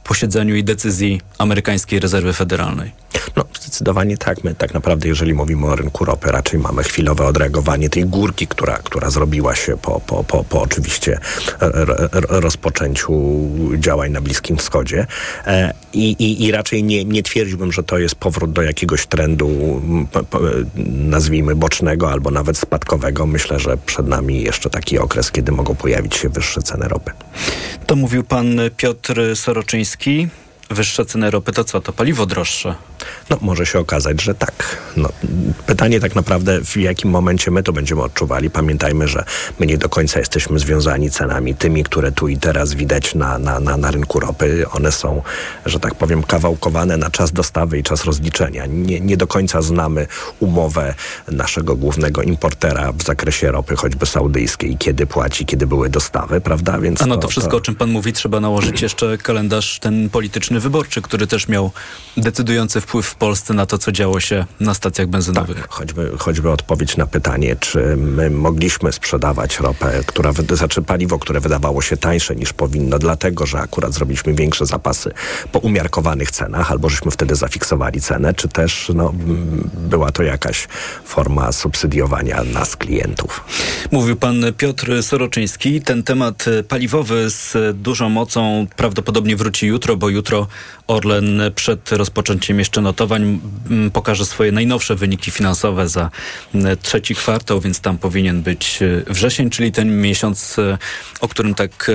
[0.03, 2.91] posiedzeniu i decyzji amerykańskiej rezerwy federalnej.
[3.35, 4.43] No, zdecydowanie tak.
[4.43, 8.77] My tak naprawdę, jeżeli mówimy o rynku ropy, raczej mamy chwilowe odreagowanie tej górki, która,
[8.77, 11.19] która zrobiła się po, po, po, po oczywiście
[12.29, 13.13] rozpoczęciu
[13.77, 15.07] działań na Bliskim Wschodzie.
[15.47, 19.81] E, I, i, i raczej nie, nie twierdziłbym, że to jest powrót do jakiegoś trendu,
[20.87, 23.25] nazwijmy bocznego albo nawet spadkowego.
[23.25, 27.11] Myślę, że przed nami jeszcze taki okres, kiedy mogą pojawić się wyższe ceny ropy.
[27.85, 29.92] To mówił pan Piotr Soroczyński.
[29.95, 30.29] Key.
[30.73, 31.81] Wyższe ceny ropy to co?
[31.81, 32.75] To paliwo droższe?
[33.29, 34.77] No, może się okazać, że tak.
[34.97, 35.09] No,
[35.65, 38.49] pytanie tak naprawdę, w jakim momencie my to będziemy odczuwali.
[38.49, 39.23] Pamiętajmy, że
[39.59, 43.59] my nie do końca jesteśmy związani cenami tymi, które tu i teraz widać na, na,
[43.59, 44.65] na, na rynku ropy.
[44.71, 45.21] One są,
[45.65, 48.65] że tak powiem, kawałkowane na czas dostawy i czas rozliczenia.
[48.65, 50.07] Nie, nie do końca znamy
[50.39, 50.93] umowę
[51.31, 56.79] naszego głównego importera w zakresie ropy, choćby saudyjskiej, kiedy płaci, kiedy były dostawy, prawda?
[56.79, 57.57] Więc A no to, to wszystko, to...
[57.57, 61.71] o czym pan mówi, trzeba nałożyć jeszcze kalendarz ten polityczny wyborczy, który też miał
[62.17, 65.57] decydujący wpływ w Polsce na to, co działo się na stacjach benzynowych?
[65.61, 71.39] Tak, choćby, choćby odpowiedź na pytanie, czy my mogliśmy sprzedawać ropę, która, znaczy paliwo, które
[71.39, 75.11] wydawało się tańsze niż powinno, dlatego, że akurat zrobiliśmy większe zapasy
[75.51, 79.13] po umiarkowanych cenach, albo żeśmy wtedy zafiksowali cenę, czy też no,
[79.73, 80.67] była to jakaś
[81.05, 83.43] forma subsydiowania nas, klientów.
[83.91, 85.81] Mówił pan Piotr Soroczyński.
[85.81, 90.47] Ten temat paliwowy z dużą mocą prawdopodobnie wróci jutro, bo jutro
[90.87, 93.39] Orlen przed rozpoczęciem jeszcze notowań
[93.93, 96.09] pokaże swoje najnowsze wyniki finansowe za
[96.81, 100.77] trzeci kwartał, więc tam powinien być e, wrzesień, czyli ten miesiąc, e,
[101.21, 101.91] o którym tak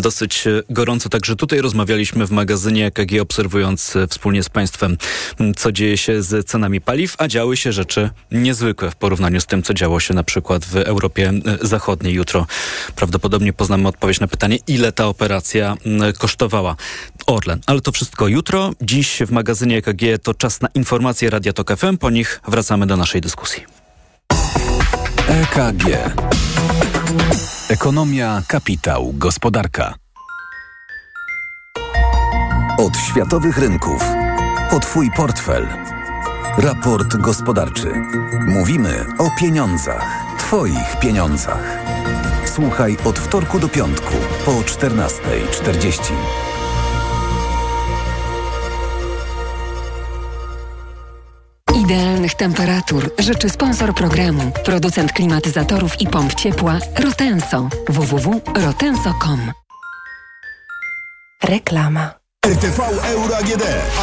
[0.00, 4.96] dosyć gorąco także tutaj rozmawialiśmy w magazynie EKG, obserwując e, wspólnie z Państwem,
[5.56, 9.62] co dzieje się z cenami paliw, a działy się rzeczy niezwykłe w porównaniu z tym,
[9.62, 11.17] co działo się na przykład w Europie
[11.62, 12.14] Zachodniej.
[12.14, 12.46] Jutro
[12.96, 15.76] prawdopodobnie poznamy odpowiedź na pytanie, ile ta operacja
[16.18, 16.76] kosztowała
[17.26, 17.60] Orlen.
[17.66, 18.72] Ale to wszystko jutro.
[18.82, 21.98] Dziś w magazynie EKG to czas na informacje Radia Tok FM.
[21.98, 23.64] Po nich wracamy do naszej dyskusji.
[25.28, 25.84] EKG.
[27.68, 29.94] Ekonomia, kapitał, gospodarka.
[32.78, 34.02] Od światowych rynków.
[34.70, 35.68] O Twój portfel.
[36.58, 37.92] Raport gospodarczy.
[38.48, 40.36] Mówimy o pieniądzach.
[40.38, 41.78] Twoich pieniądzach.
[42.44, 46.12] Słuchaj od wtorku do piątku po 14.40.
[51.84, 59.52] Idealnych temperatur życzy sponsor programu, producent klimatyzatorów i pomp ciepła Rotenso www.rotenso.com.
[61.44, 62.17] Reklama.
[62.48, 63.62] RTV Euro AGD.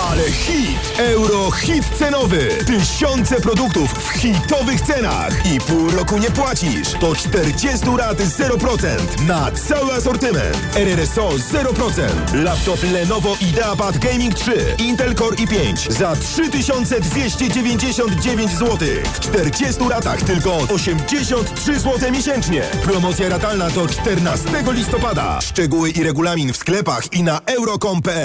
[0.10, 0.80] Ale hit!
[0.98, 2.50] Euro hit cenowy.
[2.66, 5.46] Tysiące produktów w hitowych cenach.
[5.54, 6.92] I pół roku nie płacisz.
[7.00, 8.88] To 40 rat 0%
[9.28, 10.58] na cały asortyment.
[10.76, 12.44] RRSO 0%.
[12.44, 14.76] Laptop Lenovo IdeaPad Gaming 3.
[14.78, 18.78] Intel Core i5 za 3299 zł.
[19.14, 22.62] W 40 ratach tylko 83 zł miesięcznie.
[22.84, 25.42] Promocja ratalna do 14 listopada.
[25.42, 28.25] Szczegóły i regulamin w sklepach i na euro.com.pl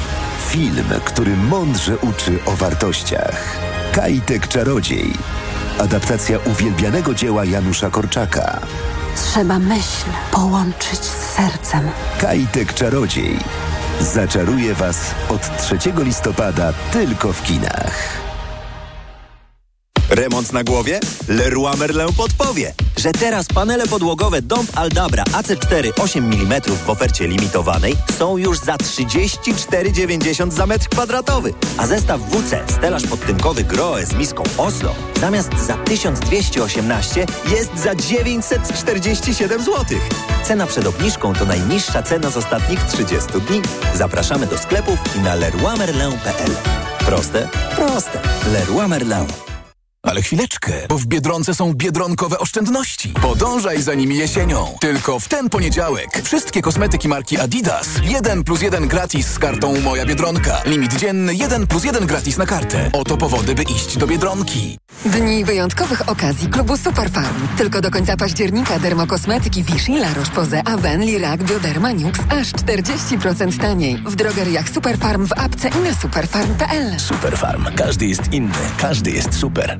[0.49, 3.57] Film, który mądrze uczy o wartościach.
[3.91, 5.13] Kajtek Czarodziej.
[5.79, 8.59] Adaptacja uwielbianego dzieła Janusza Korczaka.
[9.15, 11.89] Trzeba myśl połączyć z sercem.
[12.21, 13.37] Kajtek Czarodziej.
[14.01, 18.30] Zaczaruje Was od 3 listopada tylko w kinach.
[20.11, 20.99] Remont na głowie?
[21.27, 27.95] Leroy Merlin podpowie, że teraz panele podłogowe Dąb Aldabra AC4 8 mm w ofercie limitowanej
[28.17, 34.43] są już za 34,90 za metr kwadratowy, a zestaw WC stelaż podtynkowy Groe z miską
[34.57, 39.85] Oslo zamiast za 1218 jest za 947 zł.
[40.43, 43.61] Cena przed obniżką to najniższa cena z ostatnich 30 dni.
[43.95, 46.51] Zapraszamy do sklepów i na leroymerlin.pl.
[47.05, 47.47] Proste?
[47.75, 48.19] Proste.
[48.53, 49.50] Leroy Merlin.
[50.11, 53.13] Ale chwileczkę, bo w Biedronce są biedronkowe oszczędności.
[53.21, 54.77] Podążaj za nimi jesienią.
[54.79, 56.21] Tylko w ten poniedziałek.
[56.23, 57.87] Wszystkie kosmetyki marki Adidas.
[58.03, 60.61] 1 plus 1 gratis z kartą Moja Biedronka.
[60.65, 62.89] Limit dzienny 1 plus 1 gratis na kartę.
[62.93, 64.77] Oto powody, by iść do Biedronki.
[65.05, 67.47] Dni wyjątkowych okazji klubu Superfarm.
[67.57, 73.97] Tylko do końca października dermokosmetyki Vichy, La Roche-Posay, Aven, Lirac, Bioderma, Nux aż 40% taniej.
[74.05, 76.99] W drogeriach Superfarm w apce i na superfarm.pl.
[76.99, 77.65] Superfarm.
[77.75, 78.53] Każdy jest inny.
[78.77, 79.79] Każdy jest super.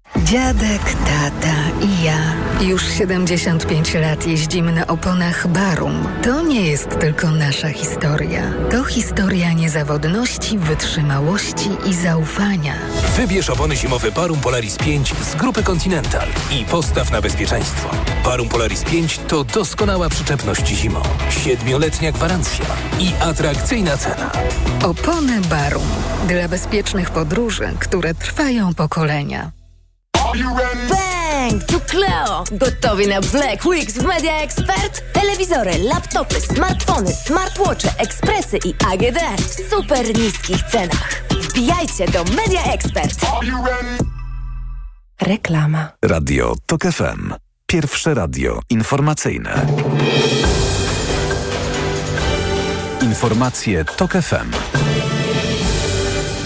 [0.15, 2.17] Dziadek, tata i ja.
[2.61, 6.07] Już 75 lat jeździmy na oponach Barum.
[6.23, 8.41] To nie jest tylko nasza historia.
[8.71, 12.73] To historia niezawodności, wytrzymałości i zaufania.
[13.17, 16.27] Wybierz opony zimowe Barum Polaris 5 z grupy Continental
[16.61, 17.89] i postaw na bezpieczeństwo.
[18.25, 22.65] Barum Polaris 5 to doskonała przyczepność zimą, siedmioletnia gwarancja
[22.99, 24.31] i atrakcyjna cena.
[24.83, 25.87] Opony Barum.
[26.27, 29.60] Dla bezpiecznych podróży, które trwają pokolenia.
[30.89, 31.63] Bang!
[31.67, 32.43] Tu Cleo!
[32.51, 35.03] Gotowi na Black Weeks w Media Expert?
[35.13, 41.23] Telewizory, laptopy, smartfony, smartwatche, ekspresy i AGD w super niskich cenach.
[41.31, 43.15] Wbijajcie do Media Expert!
[45.21, 45.87] Reklama.
[46.05, 47.33] Radio TOK FM.
[47.67, 49.65] Pierwsze radio informacyjne.
[53.01, 54.51] Informacje TOK FM.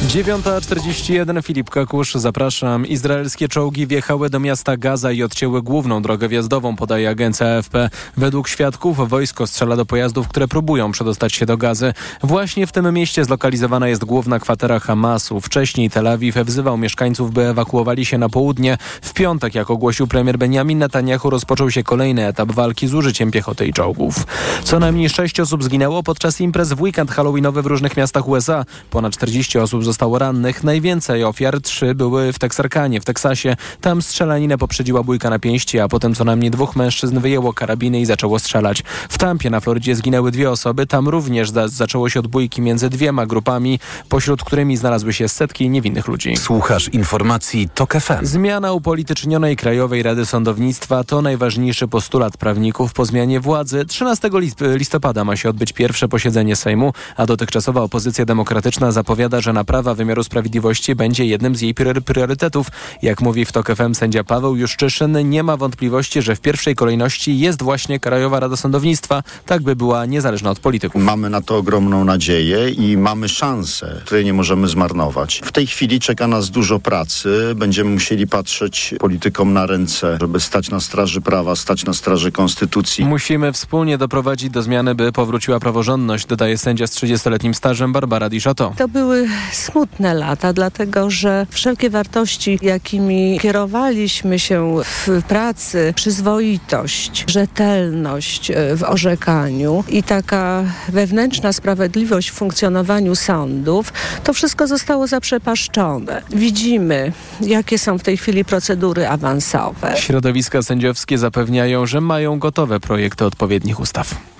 [0.05, 2.87] 9.41 Filip Kakusz, zapraszam.
[2.87, 7.89] Izraelskie czołgi wjechały do miasta Gaza i odcięły główną drogę wjazdową, podaje agencja AFP.
[8.17, 11.93] Według świadków wojsko strzela do pojazdów, które próbują przedostać się do Gazy.
[12.23, 15.41] Właśnie w tym mieście zlokalizowana jest główna kwatera Hamasu.
[15.41, 18.77] Wcześniej Tel Awiw wzywał mieszkańców, by ewakuowali się na południe.
[19.01, 23.67] W piątek, jak ogłosił premier Benjamin Netanyahu, rozpoczął się kolejny etap walki z użyciem piechoty
[23.67, 24.15] i czołgów.
[24.63, 28.65] Co najmniej sześć osób zginęło podczas imprez w weekend halloweenowy w różnych miastach USA.
[28.89, 30.63] Ponad 40 osób zostało rannych.
[30.63, 33.55] Najwięcej ofiar, trzy były w Teksarkanie, w Teksasie.
[33.81, 38.05] Tam strzelaninę poprzedziła bójka na pięści, a potem co najmniej dwóch mężczyzn wyjęło karabiny i
[38.05, 38.83] zaczęło strzelać.
[39.09, 40.87] W Tampie na Florydzie zginęły dwie osoby.
[40.87, 43.79] Tam również za zaczęło się od bójki między dwiema grupami,
[44.09, 46.37] pośród którymi znalazły się setki niewinnych ludzi.
[46.37, 48.25] Słuchasz informacji TOK FM.
[48.25, 53.85] Zmiana upolitycznionej Krajowej Rady Sądownictwa to najważniejszy postulat prawników po zmianie władzy.
[53.85, 54.29] 13
[54.61, 59.97] listopada ma się odbyć pierwsze posiedzenie Sejmu, a dotychczasowa opozycja demokratyczna zapowiada, że naprawdę poprawa
[59.97, 61.73] wymiaru sprawiedliwości będzie jednym z jej
[62.05, 62.67] priorytetów.
[63.01, 67.39] Jak mówi w TOK FM sędzia Paweł Juszczyszyn, nie ma wątpliwości, że w pierwszej kolejności
[67.39, 71.03] jest właśnie Krajowa Rada Sądownictwa, tak by była niezależna od polityków.
[71.03, 75.41] Mamy na to ogromną nadzieję i mamy szansę, której nie możemy zmarnować.
[75.45, 77.53] W tej chwili czeka nas dużo pracy.
[77.55, 83.05] Będziemy musieli patrzeć politykom na ręce, żeby stać na straży prawa, stać na straży konstytucji.
[83.05, 88.73] Musimy wspólnie doprowadzić do zmiany, by powróciła praworządność, dodaje sędzia z 30-letnim stażem Barbara Diszato.
[88.77, 89.27] To były
[89.75, 98.83] smutne lata, dlatego że wszelkie wartości, jakimi kierowaliśmy się w pracy, przyzwoitość, rzetelność e, w
[98.83, 106.21] orzekaniu i taka wewnętrzna sprawiedliwość w funkcjonowaniu sądów, to wszystko zostało zaprzepaszczone.
[106.29, 107.11] Widzimy,
[107.41, 109.97] jakie są w tej chwili procedury awansowe.
[109.97, 114.34] Środowiska sędziowskie zapewniają, że mają gotowe projekty odpowiednich ustaw.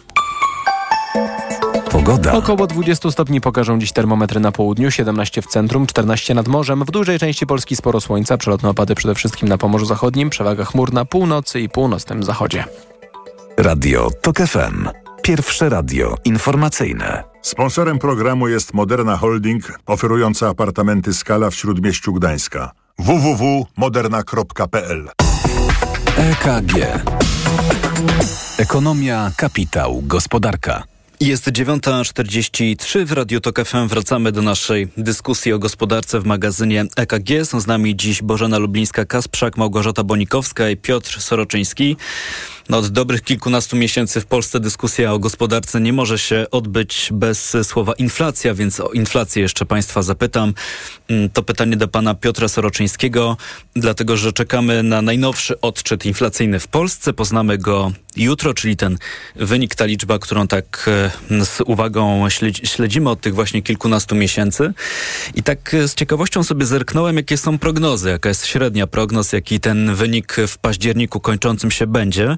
[2.05, 2.33] Pogoda.
[2.33, 6.85] Około 20 stopni pokażą dziś termometry na południu, 17 w centrum, 14 nad morzem.
[6.85, 10.93] W dużej części Polski sporo słońca, przelotne opady przede wszystkim na Pomorzu Zachodnim, przewaga chmur
[10.93, 12.63] na północy i północnym zachodzie.
[13.57, 14.87] Radio TOK FM.
[15.21, 17.23] Pierwsze radio informacyjne.
[17.41, 22.71] Sponsorem programu jest Moderna Holding, oferująca apartamenty Skala w Śródmieściu Gdańska.
[22.99, 25.09] www.moderna.pl
[26.17, 26.73] EKG.
[28.57, 30.94] Ekonomia, kapitał, gospodarka.
[31.19, 33.87] Jest 9.43 w Radiu Tok FM.
[33.87, 37.45] Wracamy do naszej dyskusji o gospodarce w magazynie EKG.
[37.45, 41.97] Są z nami dziś Bożena Lublińska-Kasprzak, Małgorzata Bonikowska i Piotr Soroczyński.
[42.69, 47.57] No, od dobrych kilkunastu miesięcy w Polsce dyskusja o gospodarce nie może się odbyć bez
[47.63, 50.53] słowa inflacja, więc o inflację jeszcze Państwa zapytam.
[51.07, 53.37] Mm, to pytanie do Pana Piotra Soroczyńskiego,
[53.75, 57.13] dlatego że czekamy na najnowszy odczyt inflacyjny w Polsce.
[57.13, 58.97] Poznamy go jutro, czyli ten
[59.35, 60.89] wynik, ta liczba, którą tak
[61.31, 62.29] e, z uwagą
[62.63, 64.73] śledzimy od tych właśnie kilkunastu miesięcy.
[65.35, 69.59] I tak e, z ciekawością sobie zerknąłem, jakie są prognozy, jaka jest średnia prognoz, jaki
[69.59, 72.37] ten wynik w październiku kończącym się będzie.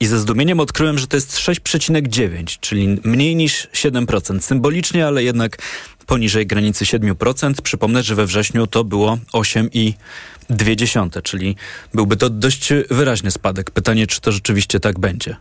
[0.00, 4.40] I ze zdumieniem odkryłem, że to jest 6,9, czyli mniej niż 7%.
[4.40, 5.58] Symbolicznie, ale jednak
[6.06, 7.62] poniżej granicy 7%.
[7.62, 11.56] Przypomnę, że we wrześniu to było 8,2, czyli
[11.94, 13.70] byłby to dość wyraźny spadek.
[13.70, 15.36] Pytanie, czy to rzeczywiście tak będzie.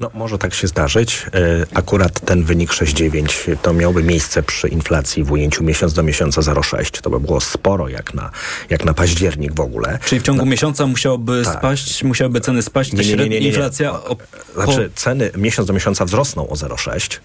[0.00, 1.26] No, może tak się zdarzyć.
[1.34, 6.40] E, akurat ten wynik 6,9 to miałby miejsce przy inflacji w ujęciu miesiąc do miesiąca
[6.40, 7.00] 0,6.
[7.00, 8.30] To by było sporo jak na,
[8.70, 9.98] jak na październik w ogóle.
[10.04, 11.58] Czyli w ciągu no, miesiąca musiałoby tak.
[11.58, 13.92] spaść, musiałyby ceny spaść, nie, nie, nie, nie, nie, inflacja...
[13.92, 14.16] O,
[14.54, 17.18] znaczy ceny miesiąc do miesiąca wzrosną o 0,6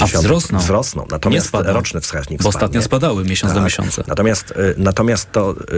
[0.00, 0.58] a wzrosną.
[0.58, 1.06] wzrosną.
[1.10, 2.66] Natomiast roczny wskaźnik Bo spadnie.
[2.66, 3.60] ostatnio spadały miesiąc tak.
[3.60, 4.02] do miesiąca.
[4.06, 5.76] Natomiast, y, natomiast to y,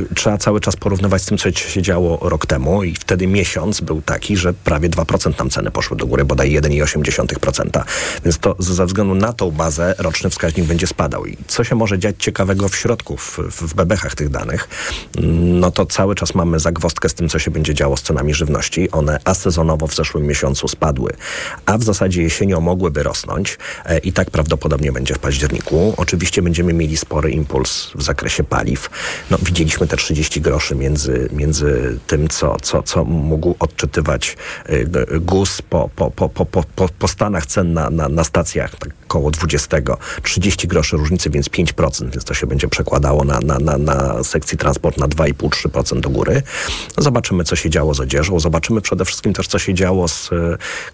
[0.00, 3.80] y, trzeba cały czas porównywać z tym, co się działo rok temu i wtedy miesiąc
[3.80, 7.82] był taki, że prawie 2% tam ceny poszły do góry, bodaj 1,8%.
[8.24, 11.26] Więc to ze względu na tą bazę roczny wskaźnik będzie spadał.
[11.26, 14.68] I co się może dziać ciekawego w środku, w, w bebechach tych danych,
[15.40, 18.90] no to cały czas mamy zagwostkę z tym, co się będzie działo z cenami żywności.
[18.90, 21.12] One asezonowo w zeszłym miesiącu spadły,
[21.66, 23.49] a w zasadzie jesienią mogłyby rosnąć.
[23.84, 25.94] E, i tak prawdopodobnie będzie w październiku.
[25.96, 28.90] Oczywiście będziemy mieli spory impuls w zakresie paliw.
[29.30, 34.36] No, widzieliśmy te 30 groszy między, między tym, co, co, co mógł odczytywać
[34.66, 38.90] e, GUS po, po, po, po, po, po stanach cen na, na, na stacjach, tak
[39.04, 39.76] około 20.
[40.22, 44.58] 30 groszy różnicy, więc 5%, więc to się będzie przekładało na, na, na, na sekcji
[44.58, 46.42] transport na 2,5-3% do góry.
[46.98, 48.40] Zobaczymy, co się działo z odzieżą.
[48.40, 50.36] Zobaczymy przede wszystkim też, co się działo z e,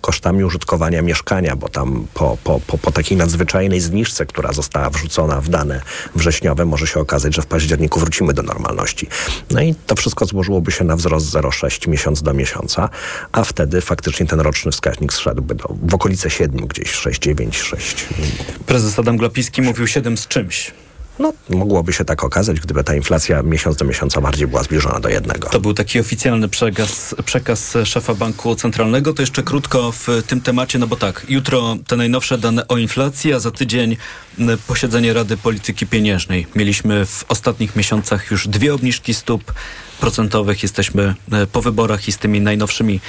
[0.00, 5.40] kosztami użytkowania mieszkania, bo tam po, po, po, po takiej nadzwyczajnej zniżce, która została wrzucona
[5.40, 5.80] w dane
[6.14, 9.08] wrześniowe, może się okazać, że w październiku wrócimy do normalności.
[9.50, 12.88] No i to wszystko złożyłoby się na wzrost 0,6 miesiąc do miesiąca,
[13.32, 18.06] a wtedy faktycznie ten roczny wskaźnik zszedłby do, w okolice 7, gdzieś 6,9, 6.
[18.66, 20.72] Prezes Adam Glapiski mówił 7 z czymś.
[21.18, 25.08] No, mogłoby się tak okazać, gdyby ta inflacja miesiąc do miesiąca bardziej była zbliżona do
[25.08, 25.48] jednego.
[25.48, 29.12] To był taki oficjalny przekaz, przekaz szefa Banku Centralnego.
[29.12, 33.32] To jeszcze krótko w tym temacie, no bo tak, jutro te najnowsze dane o inflacji,
[33.32, 33.96] a za tydzień
[34.66, 36.46] posiedzenie Rady Polityki Pieniężnej.
[36.54, 39.52] Mieliśmy w ostatnich miesiącach już dwie obniżki stóp
[40.00, 40.62] procentowych.
[40.62, 41.14] Jesteśmy
[41.52, 43.00] po wyborach i z tymi najnowszymi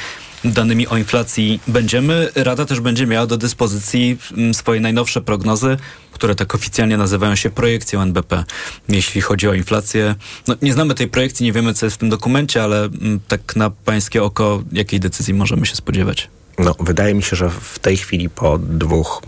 [0.45, 2.29] danymi o inflacji będziemy.
[2.35, 5.77] Rada też będzie miała do dyspozycji mm, swoje najnowsze prognozy,
[6.11, 8.43] które tak oficjalnie nazywają się projekcją NBP,
[8.89, 10.15] jeśli chodzi o inflację.
[10.47, 13.55] No, nie znamy tej projekcji, nie wiemy, co jest w tym dokumencie, ale mm, tak
[13.55, 16.29] na pańskie oko, jakiej decyzji możemy się spodziewać?
[16.59, 19.21] No, wydaje mi się, że w tej chwili po dwóch,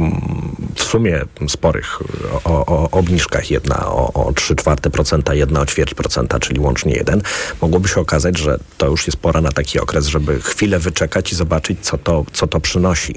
[0.76, 2.00] w sumie sporych
[2.44, 6.94] o, o obniżkach, jedna o, o 3 czwarte procenta, jedna o ćwierć procenta, czyli łącznie
[6.94, 7.22] jeden,
[7.62, 11.36] mogłoby się okazać, że to już jest pora na taki okres, żeby chwilę wyczekać i
[11.36, 13.16] zobaczyć, co to, co to przynosi.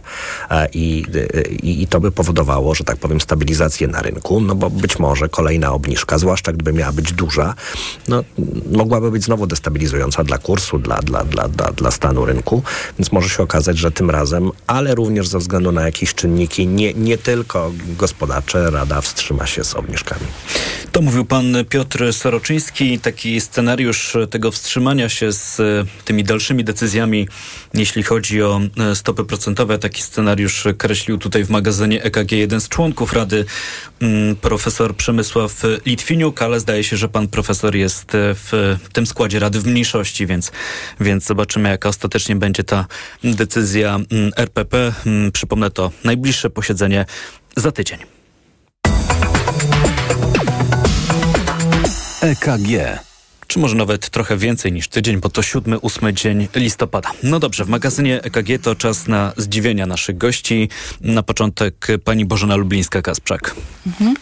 [0.73, 1.05] I,
[1.63, 5.29] i, I to by powodowało, że tak powiem, stabilizację na rynku, no bo być może
[5.29, 7.55] kolejna obniżka, zwłaszcza gdyby miała być duża,
[8.09, 8.25] no,
[8.73, 12.63] mogłaby być znowu destabilizująca dla kursu, dla, dla, dla, dla, dla stanu rynku,
[12.99, 16.95] więc może się okazać, że tym razem, ale również ze względu na jakieś czynniki, nie,
[16.95, 20.27] nie tylko gospodarcze, Rada wstrzyma się z obniżkami.
[20.93, 22.99] To mówił pan Piotr Soroczyński.
[22.99, 25.61] Taki scenariusz tego wstrzymania się z
[26.05, 27.29] tymi dalszymi decyzjami,
[27.75, 28.61] jeśli chodzi o
[28.95, 29.79] stopy procentowe.
[29.79, 33.45] Taki scenariusz kreślił tutaj w magazynie EKG jeden z członków Rady,
[34.01, 39.61] mm, profesor Przemysław Litwiniuk, ale zdaje się, że pan profesor jest w tym składzie Rady
[39.61, 40.53] w mniejszości, więc,
[41.01, 42.87] więc zobaczymy, jaka ostatecznie będzie ta
[43.25, 44.93] decyzja mm, RPP.
[45.07, 47.05] Mm, przypomnę to najbliższe posiedzenie
[47.57, 47.99] za tydzień.
[52.21, 52.99] EKG.
[53.47, 57.11] Czy może nawet trochę więcej niż tydzień, bo to siódmy, ósmy dzień listopada.
[57.23, 60.69] No dobrze, w magazynie EKG to czas na zdziwienia naszych gości.
[61.01, 63.55] Na początek pani Bożena Lublińska-Kasprzak.
[63.87, 64.15] Mhm.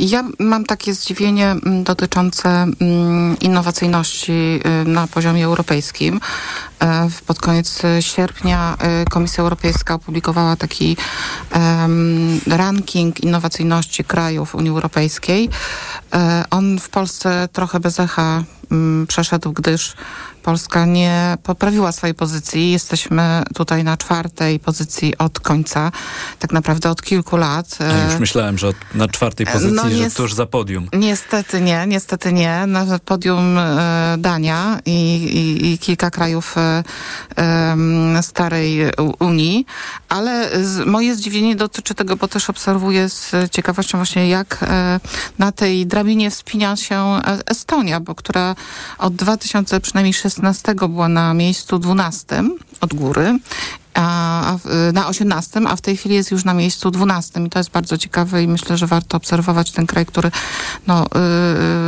[0.00, 2.66] Ja mam takie zdziwienie dotyczące
[3.40, 6.20] innowacyjności na poziomie europejskim.
[7.26, 8.76] Pod koniec sierpnia
[9.10, 10.96] Komisja Europejska opublikowała taki
[12.46, 15.48] ranking innowacyjności krajów Unii Europejskiej.
[16.50, 18.42] On w Polsce trochę bez echa
[19.08, 19.94] przeszedł, gdyż
[20.48, 22.70] Polska nie poprawiła swojej pozycji.
[22.70, 25.92] Jesteśmy tutaj na czwartej pozycji od końca,
[26.38, 27.78] tak naprawdę od kilku lat.
[27.80, 30.88] A już myślałem, że na czwartej no pozycji, no, że tuż za podium.
[30.92, 32.66] Niestety nie, niestety nie.
[32.66, 34.92] Na podium e, Dania i,
[35.24, 36.84] i, i, kilka krajów e,
[37.36, 38.80] e, starej
[39.18, 39.66] Unii,
[40.08, 40.50] ale
[40.86, 45.00] moje zdziwienie dotyczy tego, bo też obserwuję z ciekawością właśnie jak e,
[45.38, 48.56] na tej drabinie wspina się e, Estonia, bo która
[48.98, 52.42] od 2000 przynajmniej 16 była na miejscu 12
[52.80, 53.38] od góry,
[53.98, 54.56] a,
[54.92, 57.98] na 18, a w tej chwili jest już na miejscu 12 i to jest bardzo
[57.98, 60.30] ciekawe i myślę, że warto obserwować ten kraj, który
[60.86, 61.06] no,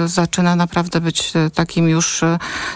[0.03, 2.21] yy, zaczyna naprawdę być takim już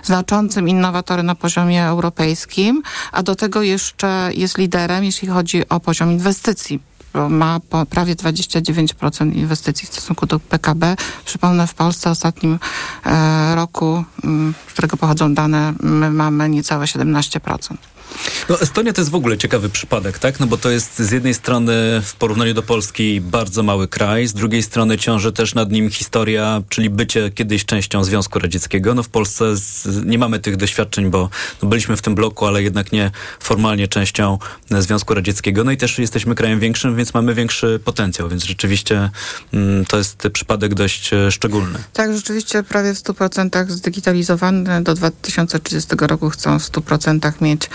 [0.03, 2.82] znaczącym innowatorem na poziomie europejskim,
[3.12, 6.80] a do tego jeszcze jest liderem, jeśli chodzi o poziom inwestycji
[7.28, 7.61] ma
[7.91, 10.97] prawie 29% inwestycji w stosunku do PKB.
[11.24, 12.59] Przypomnę, w Polsce w ostatnim
[13.07, 14.05] e, roku,
[14.68, 17.74] z którego pochodzą dane, my mamy niecałe 17%.
[18.49, 20.41] No, Estonia to jest w ogóle ciekawy przypadek, tak?
[20.41, 24.33] No bo to jest z jednej strony w porównaniu do Polski bardzo mały kraj, z
[24.35, 28.95] drugiej strony ciąży też nad nim historia, czyli bycie kiedyś częścią Związku Radzieckiego.
[28.95, 31.31] No w Polsce z, nie mamy tych doświadczeń, bo
[31.63, 34.39] no, byliśmy w tym bloku, ale jednak nie formalnie częścią
[34.71, 35.65] Związku Radzieckiego.
[35.65, 39.11] No i też jesteśmy krajem większym, więc mamy większy potencjał, więc rzeczywiście
[39.53, 41.79] mm, to jest przypadek dość e, szczególny.
[41.93, 44.83] Tak, rzeczywiście prawie w 100% zdigitalizowany.
[44.83, 47.69] Do 2030 roku chcą w 100% mieć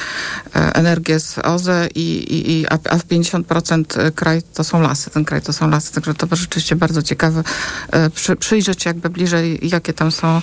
[0.54, 5.10] energię z OZE, i, i, i, a w 50% kraj to są lasy.
[5.10, 7.44] Ten kraj to są lasy, także to rzeczywiście bardzo ciekawe
[7.92, 10.42] e, przy, przyjrzeć się jakby bliżej, jakie tam są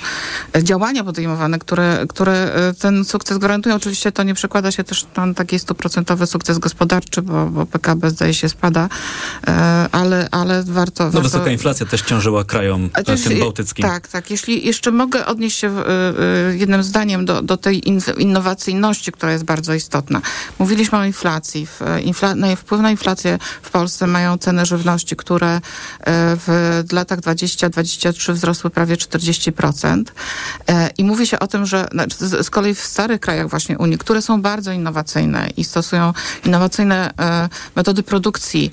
[0.62, 3.74] działania podejmowane, które, które e, ten sukces gwarantują.
[3.74, 8.34] Oczywiście to nie przekłada się też na taki stuprocentowy sukces gospodarczy, bo, bo PKB zdaje
[8.34, 8.88] się spada,
[9.92, 11.04] ale, ale warto...
[11.04, 11.28] No warto...
[11.28, 13.82] wysoka inflacja też ciążyła krajom też, tym bałtyckim.
[13.82, 14.30] Tak, tak.
[14.30, 15.72] Jeśli jeszcze mogę odnieść się
[16.50, 17.82] jednym zdaniem do, do tej
[18.18, 20.20] innowacyjności, która jest bardzo istotna.
[20.58, 21.66] Mówiliśmy o inflacji.
[22.02, 25.60] Infla wpływ na inflację w Polsce mają ceny żywności, które e,
[26.36, 30.04] w latach 20-23 wzrosły prawie 40%.
[30.68, 33.98] E, I mówi się o tym, że znaczy, z kolei w starych krajach właśnie Unii,
[33.98, 36.12] które są bardzo innowacyjne i stosują
[36.44, 38.72] innowacyjne e, metody produkcji,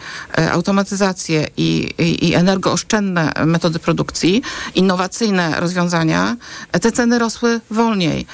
[0.52, 4.42] automatyzację i, i, i energooszczędne metody produkcji,
[4.76, 6.36] innowacyjne rozwiązania,
[6.72, 8.26] te ceny rosły wolniej.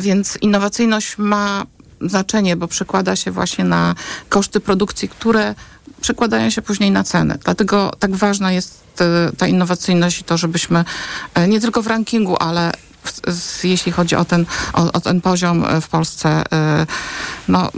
[0.00, 1.66] Więc innowacyjność ma
[2.00, 3.94] znaczenie, bo przekłada się właśnie na
[4.28, 5.54] koszty produkcji, które
[6.00, 7.38] przekładają się później na cenę.
[7.44, 10.84] Dlatego tak ważna jest e, ta innowacyjność i to, żebyśmy
[11.34, 12.72] e, nie tylko w rankingu, ale
[13.64, 16.42] jeśli chodzi o ten, o, o, ten poziom e, w Polsce,
[17.48, 17.70] no,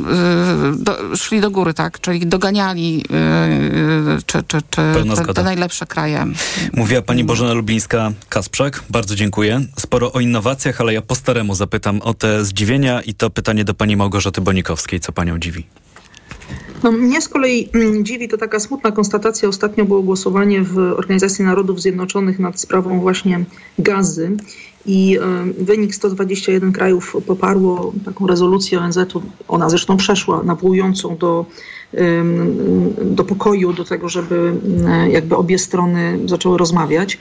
[0.76, 2.00] do, szli do góry, tak?
[2.00, 3.04] Czyli doganiali
[4.26, 4.82] czy, czy, czy
[5.26, 6.26] te, te, najlepsze kraje.
[6.72, 8.82] Mówiła pani Bożena Lublińska-Kasprzak.
[8.90, 9.60] Bardzo dziękuję.
[9.76, 13.74] Sporo o innowacjach, ale ja po staremu zapytam o te zdziwienia i to pytanie do
[13.74, 15.00] pani Małgorzaty Bonikowskiej.
[15.00, 15.66] Co panią dziwi?
[16.86, 19.48] No, mnie z kolei mm, dziwi to taka smutna konstatacja.
[19.48, 23.44] Ostatnio było głosowanie w Organizacji Narodów Zjednoczonych nad sprawą właśnie
[23.78, 24.36] gazy
[24.86, 29.22] i e, wynik 121 krajów poparło taką rezolucję ONZ-u.
[29.48, 31.46] Ona zresztą przeszła, nawołującą do,
[33.02, 37.18] do pokoju, do tego, żeby mm, jakby obie strony zaczęły rozmawiać.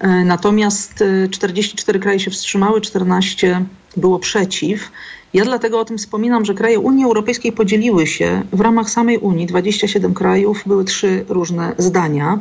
[0.00, 3.64] E, natomiast 44 kraje się wstrzymały, 14
[3.96, 4.90] było przeciw.
[5.36, 9.46] Ja dlatego o tym wspominam, że kraje Unii Europejskiej podzieliły się w ramach samej Unii,
[9.46, 12.38] 27 krajów, były trzy różne zdania.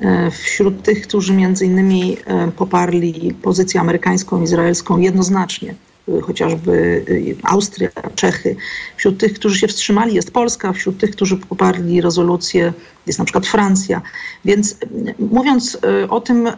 [0.00, 5.74] E, wśród tych, którzy między innymi e, poparli pozycję amerykańską, izraelską jednoznacznie,
[6.22, 7.04] chociażby
[7.42, 8.56] e, Austria, Czechy.
[8.96, 12.72] Wśród tych, którzy się wstrzymali jest Polska, wśród tych, którzy poparli rezolucję
[13.06, 14.02] jest na przykład Francja.
[14.44, 14.76] Więc
[15.18, 16.48] mówiąc o tym,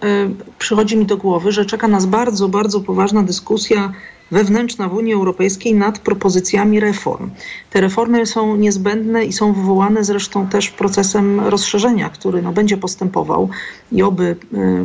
[0.59, 3.93] przychodzi mi do głowy, że czeka nas bardzo, bardzo poważna dyskusja
[4.31, 7.31] wewnętrzna w Unii Europejskiej nad propozycjami reform.
[7.71, 13.49] Te reformy są niezbędne i są wywołane zresztą też procesem rozszerzenia, który no, będzie postępował
[13.93, 14.37] i oby y,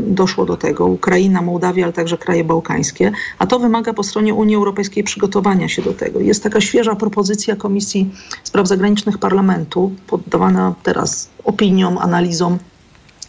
[0.07, 0.85] doszło do tego.
[0.85, 5.81] Ukraina, Mołdawia, ale także kraje bałkańskie, a to wymaga po stronie Unii Europejskiej przygotowania się
[5.81, 6.19] do tego.
[6.19, 8.11] Jest taka świeża propozycja Komisji
[8.43, 12.57] Spraw Zagranicznych Parlamentu, poddawana teraz opiniom, analizom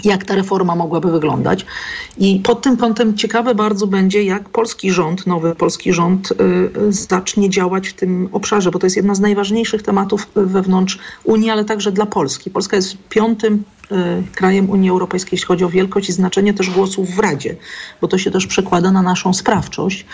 [0.04, 1.66] jak ta reforma mogłaby wyglądać.
[2.18, 6.36] I pod tym kątem ciekawe bardzo będzie, jak polski rząd, nowy polski rząd y,
[6.92, 11.64] zacznie działać w tym obszarze, bo to jest jedna z najważniejszych tematów wewnątrz Unii, ale
[11.64, 12.50] także dla Polski.
[12.50, 13.75] Polska jest piątym y,
[14.34, 17.56] krajem Unii Europejskiej, jeśli chodzi o wielkość i znaczenie też głosów w Radzie,
[18.00, 20.06] bo to się też przekłada na naszą sprawczość.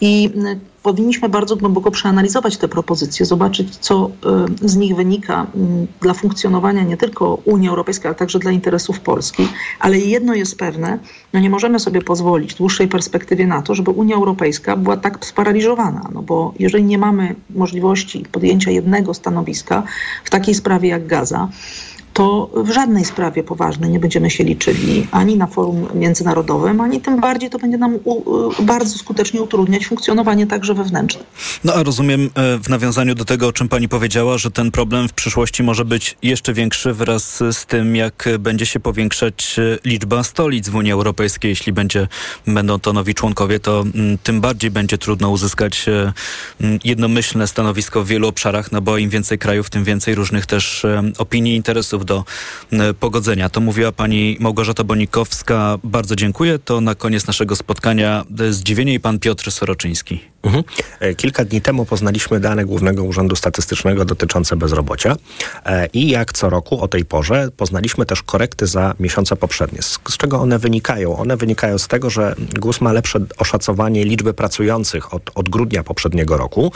[0.00, 4.10] I y, powinniśmy bardzo głęboko przeanalizować te propozycje, zobaczyć, co
[4.64, 5.46] y, z nich wynika
[6.00, 9.48] dla funkcjonowania nie tylko Unii Europejskiej, ale także dla interesów Polski.
[9.80, 10.98] Ale jedno jest pewne,
[11.32, 15.26] no nie możemy sobie pozwolić w dłuższej perspektywie na to, żeby Unia Europejska była tak
[15.26, 19.82] sparaliżowana, no bo jeżeli nie mamy możliwości podjęcia jednego stanowiska
[20.24, 21.48] w takiej sprawie jak Gaza,
[22.12, 27.20] to w żadnej sprawie poważnej nie będziemy się liczyli ani na forum międzynarodowym, ani tym
[27.20, 28.22] bardziej to będzie nam u,
[28.62, 31.22] bardzo skutecznie utrudniać funkcjonowanie także wewnętrzne.
[31.64, 35.08] No a rozumiem e, w nawiązaniu do tego, o czym pani powiedziała, że ten problem
[35.08, 40.22] w przyszłości może być jeszcze większy wraz z tym, jak będzie się powiększać e, liczba
[40.22, 41.48] stolic w Unii Europejskiej.
[41.48, 42.08] Jeśli będzie,
[42.46, 46.12] będą to nowi członkowie, to mm, tym bardziej będzie trudno uzyskać e,
[46.60, 50.86] mm, jednomyślne stanowisko w wielu obszarach, no bo im więcej krajów, tym więcej różnych też
[51.18, 52.24] opinii, interesów do
[52.72, 53.48] e, pogodzenia.
[53.48, 55.78] To mówiła pani Małgorzata Bonikowska.
[55.84, 56.58] Bardzo dziękuję.
[56.58, 60.20] To na koniec naszego spotkania zdziwienie i pan Piotr Soroczyński.
[60.42, 60.64] Mhm.
[61.00, 65.16] E, kilka dni temu poznaliśmy dane Głównego Urzędu Statystycznego dotyczące bezrobocia
[65.66, 69.82] e, i jak co roku o tej porze poznaliśmy też korekty za miesiące poprzednie.
[69.82, 71.16] Z, czego one wynikają?
[71.16, 76.36] One wynikają z tego, że GUS ma lepsze oszacowanie liczby pracujących od, od grudnia poprzedniego
[76.36, 76.72] roku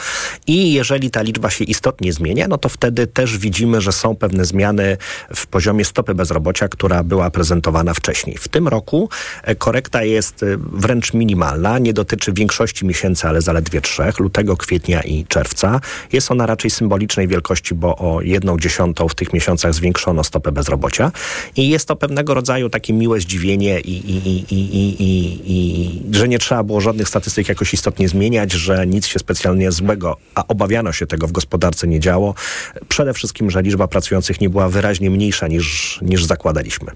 [0.47, 4.45] i jeżeli ta liczba się istotnie zmienia, no to wtedy też widzimy, że są pewne
[4.45, 4.97] zmiany
[5.35, 8.37] w poziomie stopy bezrobocia, która była prezentowana wcześniej.
[8.37, 9.09] W tym roku
[9.43, 15.01] e, korekta jest wręcz minimalna, nie dotyczy większości miesięcy, ale zaledwie zaledwie trzech, lutego, kwietnia
[15.01, 15.81] i czerwca.
[16.13, 21.11] Jest ona raczej symbolicznej wielkości, bo o jedną dziesiątą w tych miesiącach zwiększono stopę bezrobocia
[21.55, 24.97] i jest to pewnego rodzaju takie miłe zdziwienie i, i, i,
[25.45, 30.17] i, że nie trzeba było żadnych statystyk jakoś istotnie zmieniać, że nic się specjalnie złego,
[30.35, 32.33] a obawiano się tego w gospodarce nie działo.
[32.87, 36.91] Przede wszystkim, że liczba pracujących nie była wyraźnie mniejsza niż, niż zakładaliśmy.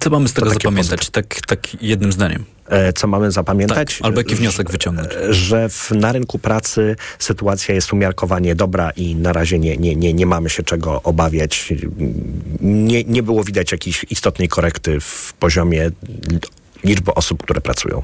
[0.00, 2.44] Co mamy z tego zapamiętać, tak, tak jednym zdaniem?
[2.68, 3.96] E, co mamy zapamiętać?
[3.96, 5.08] Tak, albo jaki wniosek wyciągnąć?
[5.30, 10.14] Że w, na rynku pracy sytuacja jest umiarkowanie dobra i na razie nie, nie, nie,
[10.14, 11.72] nie mamy się czego obawiać.
[12.60, 15.90] Nie, nie było widać jakiejś istotnej korekty w poziomie
[16.84, 18.02] liczby osób, które pracują.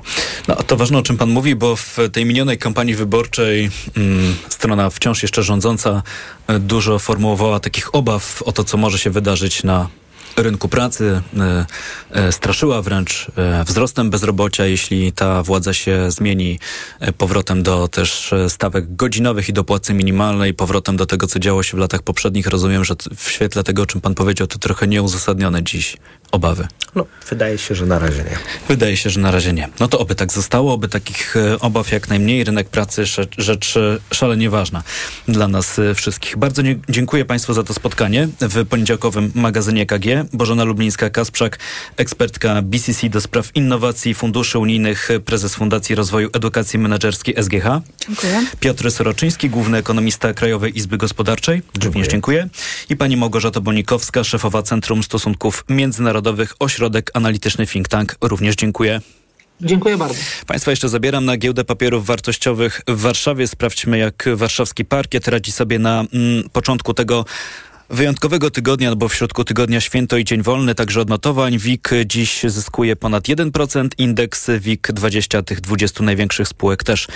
[0.48, 4.90] No, to ważne, o czym pan mówi, bo w tej minionej kampanii wyborczej mm, strona
[4.90, 6.02] wciąż jeszcze rządząca
[6.46, 9.88] e, dużo formułowała takich obaw o to, co może się wydarzyć na
[10.36, 11.66] rynku pracy, e,
[12.10, 16.58] e, straszyła wręcz e, wzrostem bezrobocia, jeśli ta władza się zmieni
[17.18, 21.76] powrotem do też stawek godzinowych i do płacy minimalnej, powrotem do tego, co działo się
[21.76, 22.46] w latach poprzednich.
[22.46, 25.96] Rozumiem, że w świetle tego, o czym pan powiedział, to trochę nieuzasadnione dziś
[26.32, 26.68] obawy.
[26.94, 28.38] No, wydaje się, że na razie nie.
[28.68, 29.68] Wydaje się, że na razie nie.
[29.80, 32.44] No to oby tak zostało, oby takich obaw jak najmniej.
[32.44, 33.74] Rynek pracy rzecz, rzecz
[34.12, 34.82] szalenie ważna
[35.28, 36.36] dla nas wszystkich.
[36.36, 40.24] Bardzo dziękuję Państwu za to spotkanie w poniedziałkowym magazynie KG.
[40.32, 41.58] Bożena Lublińska-Kasprzak,
[41.96, 47.66] ekspertka BCC do spraw innowacji funduszy unijnych, prezes Fundacji Rozwoju Edukacji Menedżerskiej SGH.
[48.08, 48.46] Dziękuję.
[48.60, 51.56] Piotr Soroczyński, główny ekonomista Krajowej Izby Gospodarczej.
[51.56, 51.84] Dziękuję.
[51.84, 52.48] Również dziękuję.
[52.88, 56.21] I pani Małgorzata Bonikowska, szefowa Centrum Stosunków Międzynarodowych,
[56.58, 58.16] Ośrodek Analityczny Think Tank.
[58.20, 59.00] Również dziękuję.
[59.60, 60.18] Dziękuję bardzo.
[60.46, 63.46] Państwa jeszcze zabieram na giełdę papierów wartościowych w Warszawie.
[63.46, 67.24] Sprawdźmy, jak warszawski parkiet radzi sobie na mm, początku tego
[67.92, 71.58] wyjątkowego tygodnia, bo w środku tygodnia święto i dzień wolny, także od notowań.
[71.58, 77.08] WIG dziś zyskuje ponad 1%, indeks WIG 20 tych 20 największych spółek też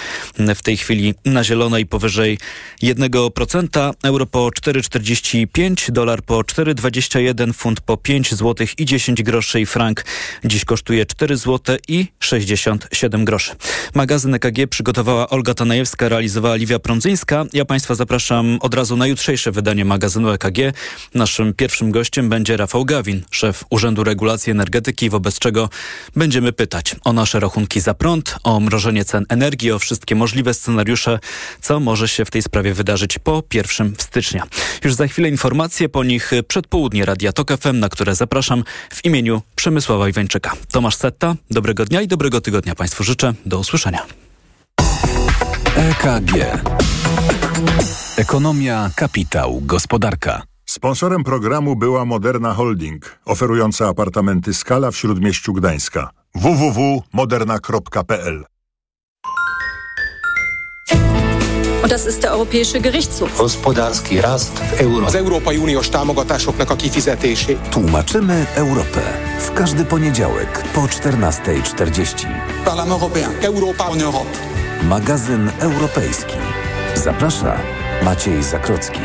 [0.54, 2.38] w tej chwili na zielonej powyżej
[2.82, 9.66] 1%, euro po 4,45, dolar po 4,21, funt po 5 zł i 10 groszy i
[9.66, 10.04] frank
[10.44, 13.52] dziś kosztuje 4 zł i 67 groszy.
[13.94, 17.44] Magazyn EKG przygotowała Olga Tanajewska, realizowała Liwia Prądzyńska.
[17.52, 20.65] Ja Państwa zapraszam od razu na jutrzejsze wydanie magazynu EKG.
[21.14, 25.68] Naszym pierwszym gościem będzie Rafał Gawin, szef Urzędu Regulacji Energetyki, wobec czego
[26.16, 31.18] będziemy pytać o nasze rachunki za prąd, o mrożenie cen energii, o wszystkie możliwe scenariusze,
[31.60, 34.42] co może się w tej sprawie wydarzyć po 1 stycznia.
[34.84, 39.42] Już za chwilę informacje, po nich przedpołudnie Radia Tok FM, na które zapraszam w imieniu
[39.56, 40.52] Przemysława Iwańczyka.
[40.70, 43.34] Tomasz Setta, dobrego dnia i dobrego tygodnia Państwu życzę.
[43.46, 44.06] Do usłyszenia.
[45.76, 46.62] EKG.
[48.16, 50.55] Ekonomia, kapitał, gospodarka.
[50.68, 56.10] Sponsorem programu była Moderna Holding, oferująca apartamenty Skala w Śródmieściu Gdańska.
[56.34, 58.44] www.moderna.pl
[61.88, 63.38] das ist der Europäische Gerichtshof.
[63.38, 65.06] Gospodarski rast w euro.
[65.06, 67.58] Az Európai Uniós támogatásoknak a kifizetését.
[67.70, 69.00] Tłumaczymy Europę.
[69.40, 72.26] W każdy poniedziałek po 14.40.
[72.64, 73.30] Parlament européen.
[73.42, 74.30] Europa en Europe.
[74.82, 76.36] Magazyn europejski.
[76.94, 77.56] Zaprasza
[78.02, 79.00] Maciej Zakrocki.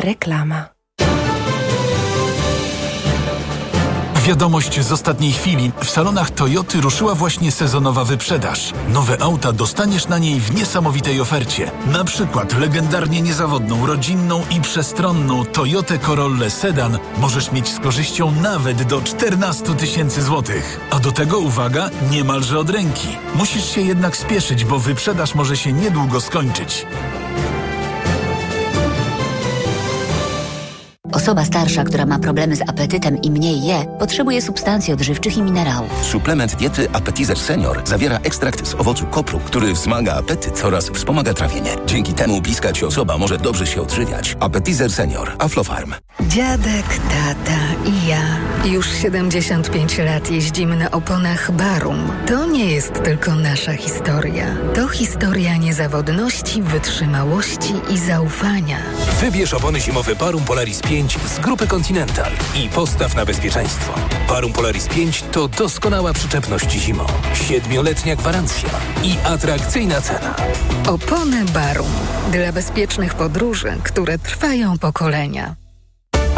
[0.00, 0.68] Reklama.
[4.26, 5.72] Wiadomość z ostatniej chwili.
[5.82, 8.72] W salonach Toyoty ruszyła właśnie sezonowa wyprzedaż.
[8.88, 11.70] Nowe auta dostaniesz na niej w niesamowitej ofercie.
[11.86, 18.82] Na przykład legendarnie niezawodną, rodzinną i przestronną Toyotę Corollę Sedan możesz mieć z korzyścią nawet
[18.82, 20.80] do 14 tysięcy złotych.
[20.90, 23.08] A do tego uwaga, niemalże od ręki.
[23.34, 26.86] Musisz się jednak spieszyć, bo wyprzedaż może się niedługo skończyć.
[31.12, 36.04] Osoba starsza, która ma problemy z apetytem i mniej je, potrzebuje substancji odżywczych i minerałów.
[36.04, 41.70] Suplement diety Appetizer Senior zawiera ekstrakt z owocu kopru, który wzmaga apetyt oraz wspomaga trawienie.
[41.86, 44.36] Dzięki temu bliska Ci osoba może dobrze się odżywiać.
[44.40, 45.32] Appetizer Senior.
[45.38, 45.94] Aflofarm.
[46.20, 48.22] Dziadek, tata i ja.
[48.72, 52.10] Już 75 lat jeździmy na oponach Barum.
[52.26, 54.46] To nie jest tylko nasza historia.
[54.74, 58.76] To historia niezawodności, wytrzymałości i zaufania.
[59.20, 63.92] Wybierz opony zimowe Barum Polaris 5 z grupy Continental i postaw na bezpieczeństwo.
[64.28, 68.68] Barum Polaris 5 to doskonała przyczepność zimą, siedmioletnia gwarancja
[69.04, 70.34] i atrakcyjna cena.
[70.88, 71.90] Opony Barum.
[72.32, 75.59] Dla bezpiecznych podróży, które trwają pokolenia.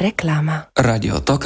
[0.00, 0.72] Reklama.
[0.80, 1.38] Radio TOK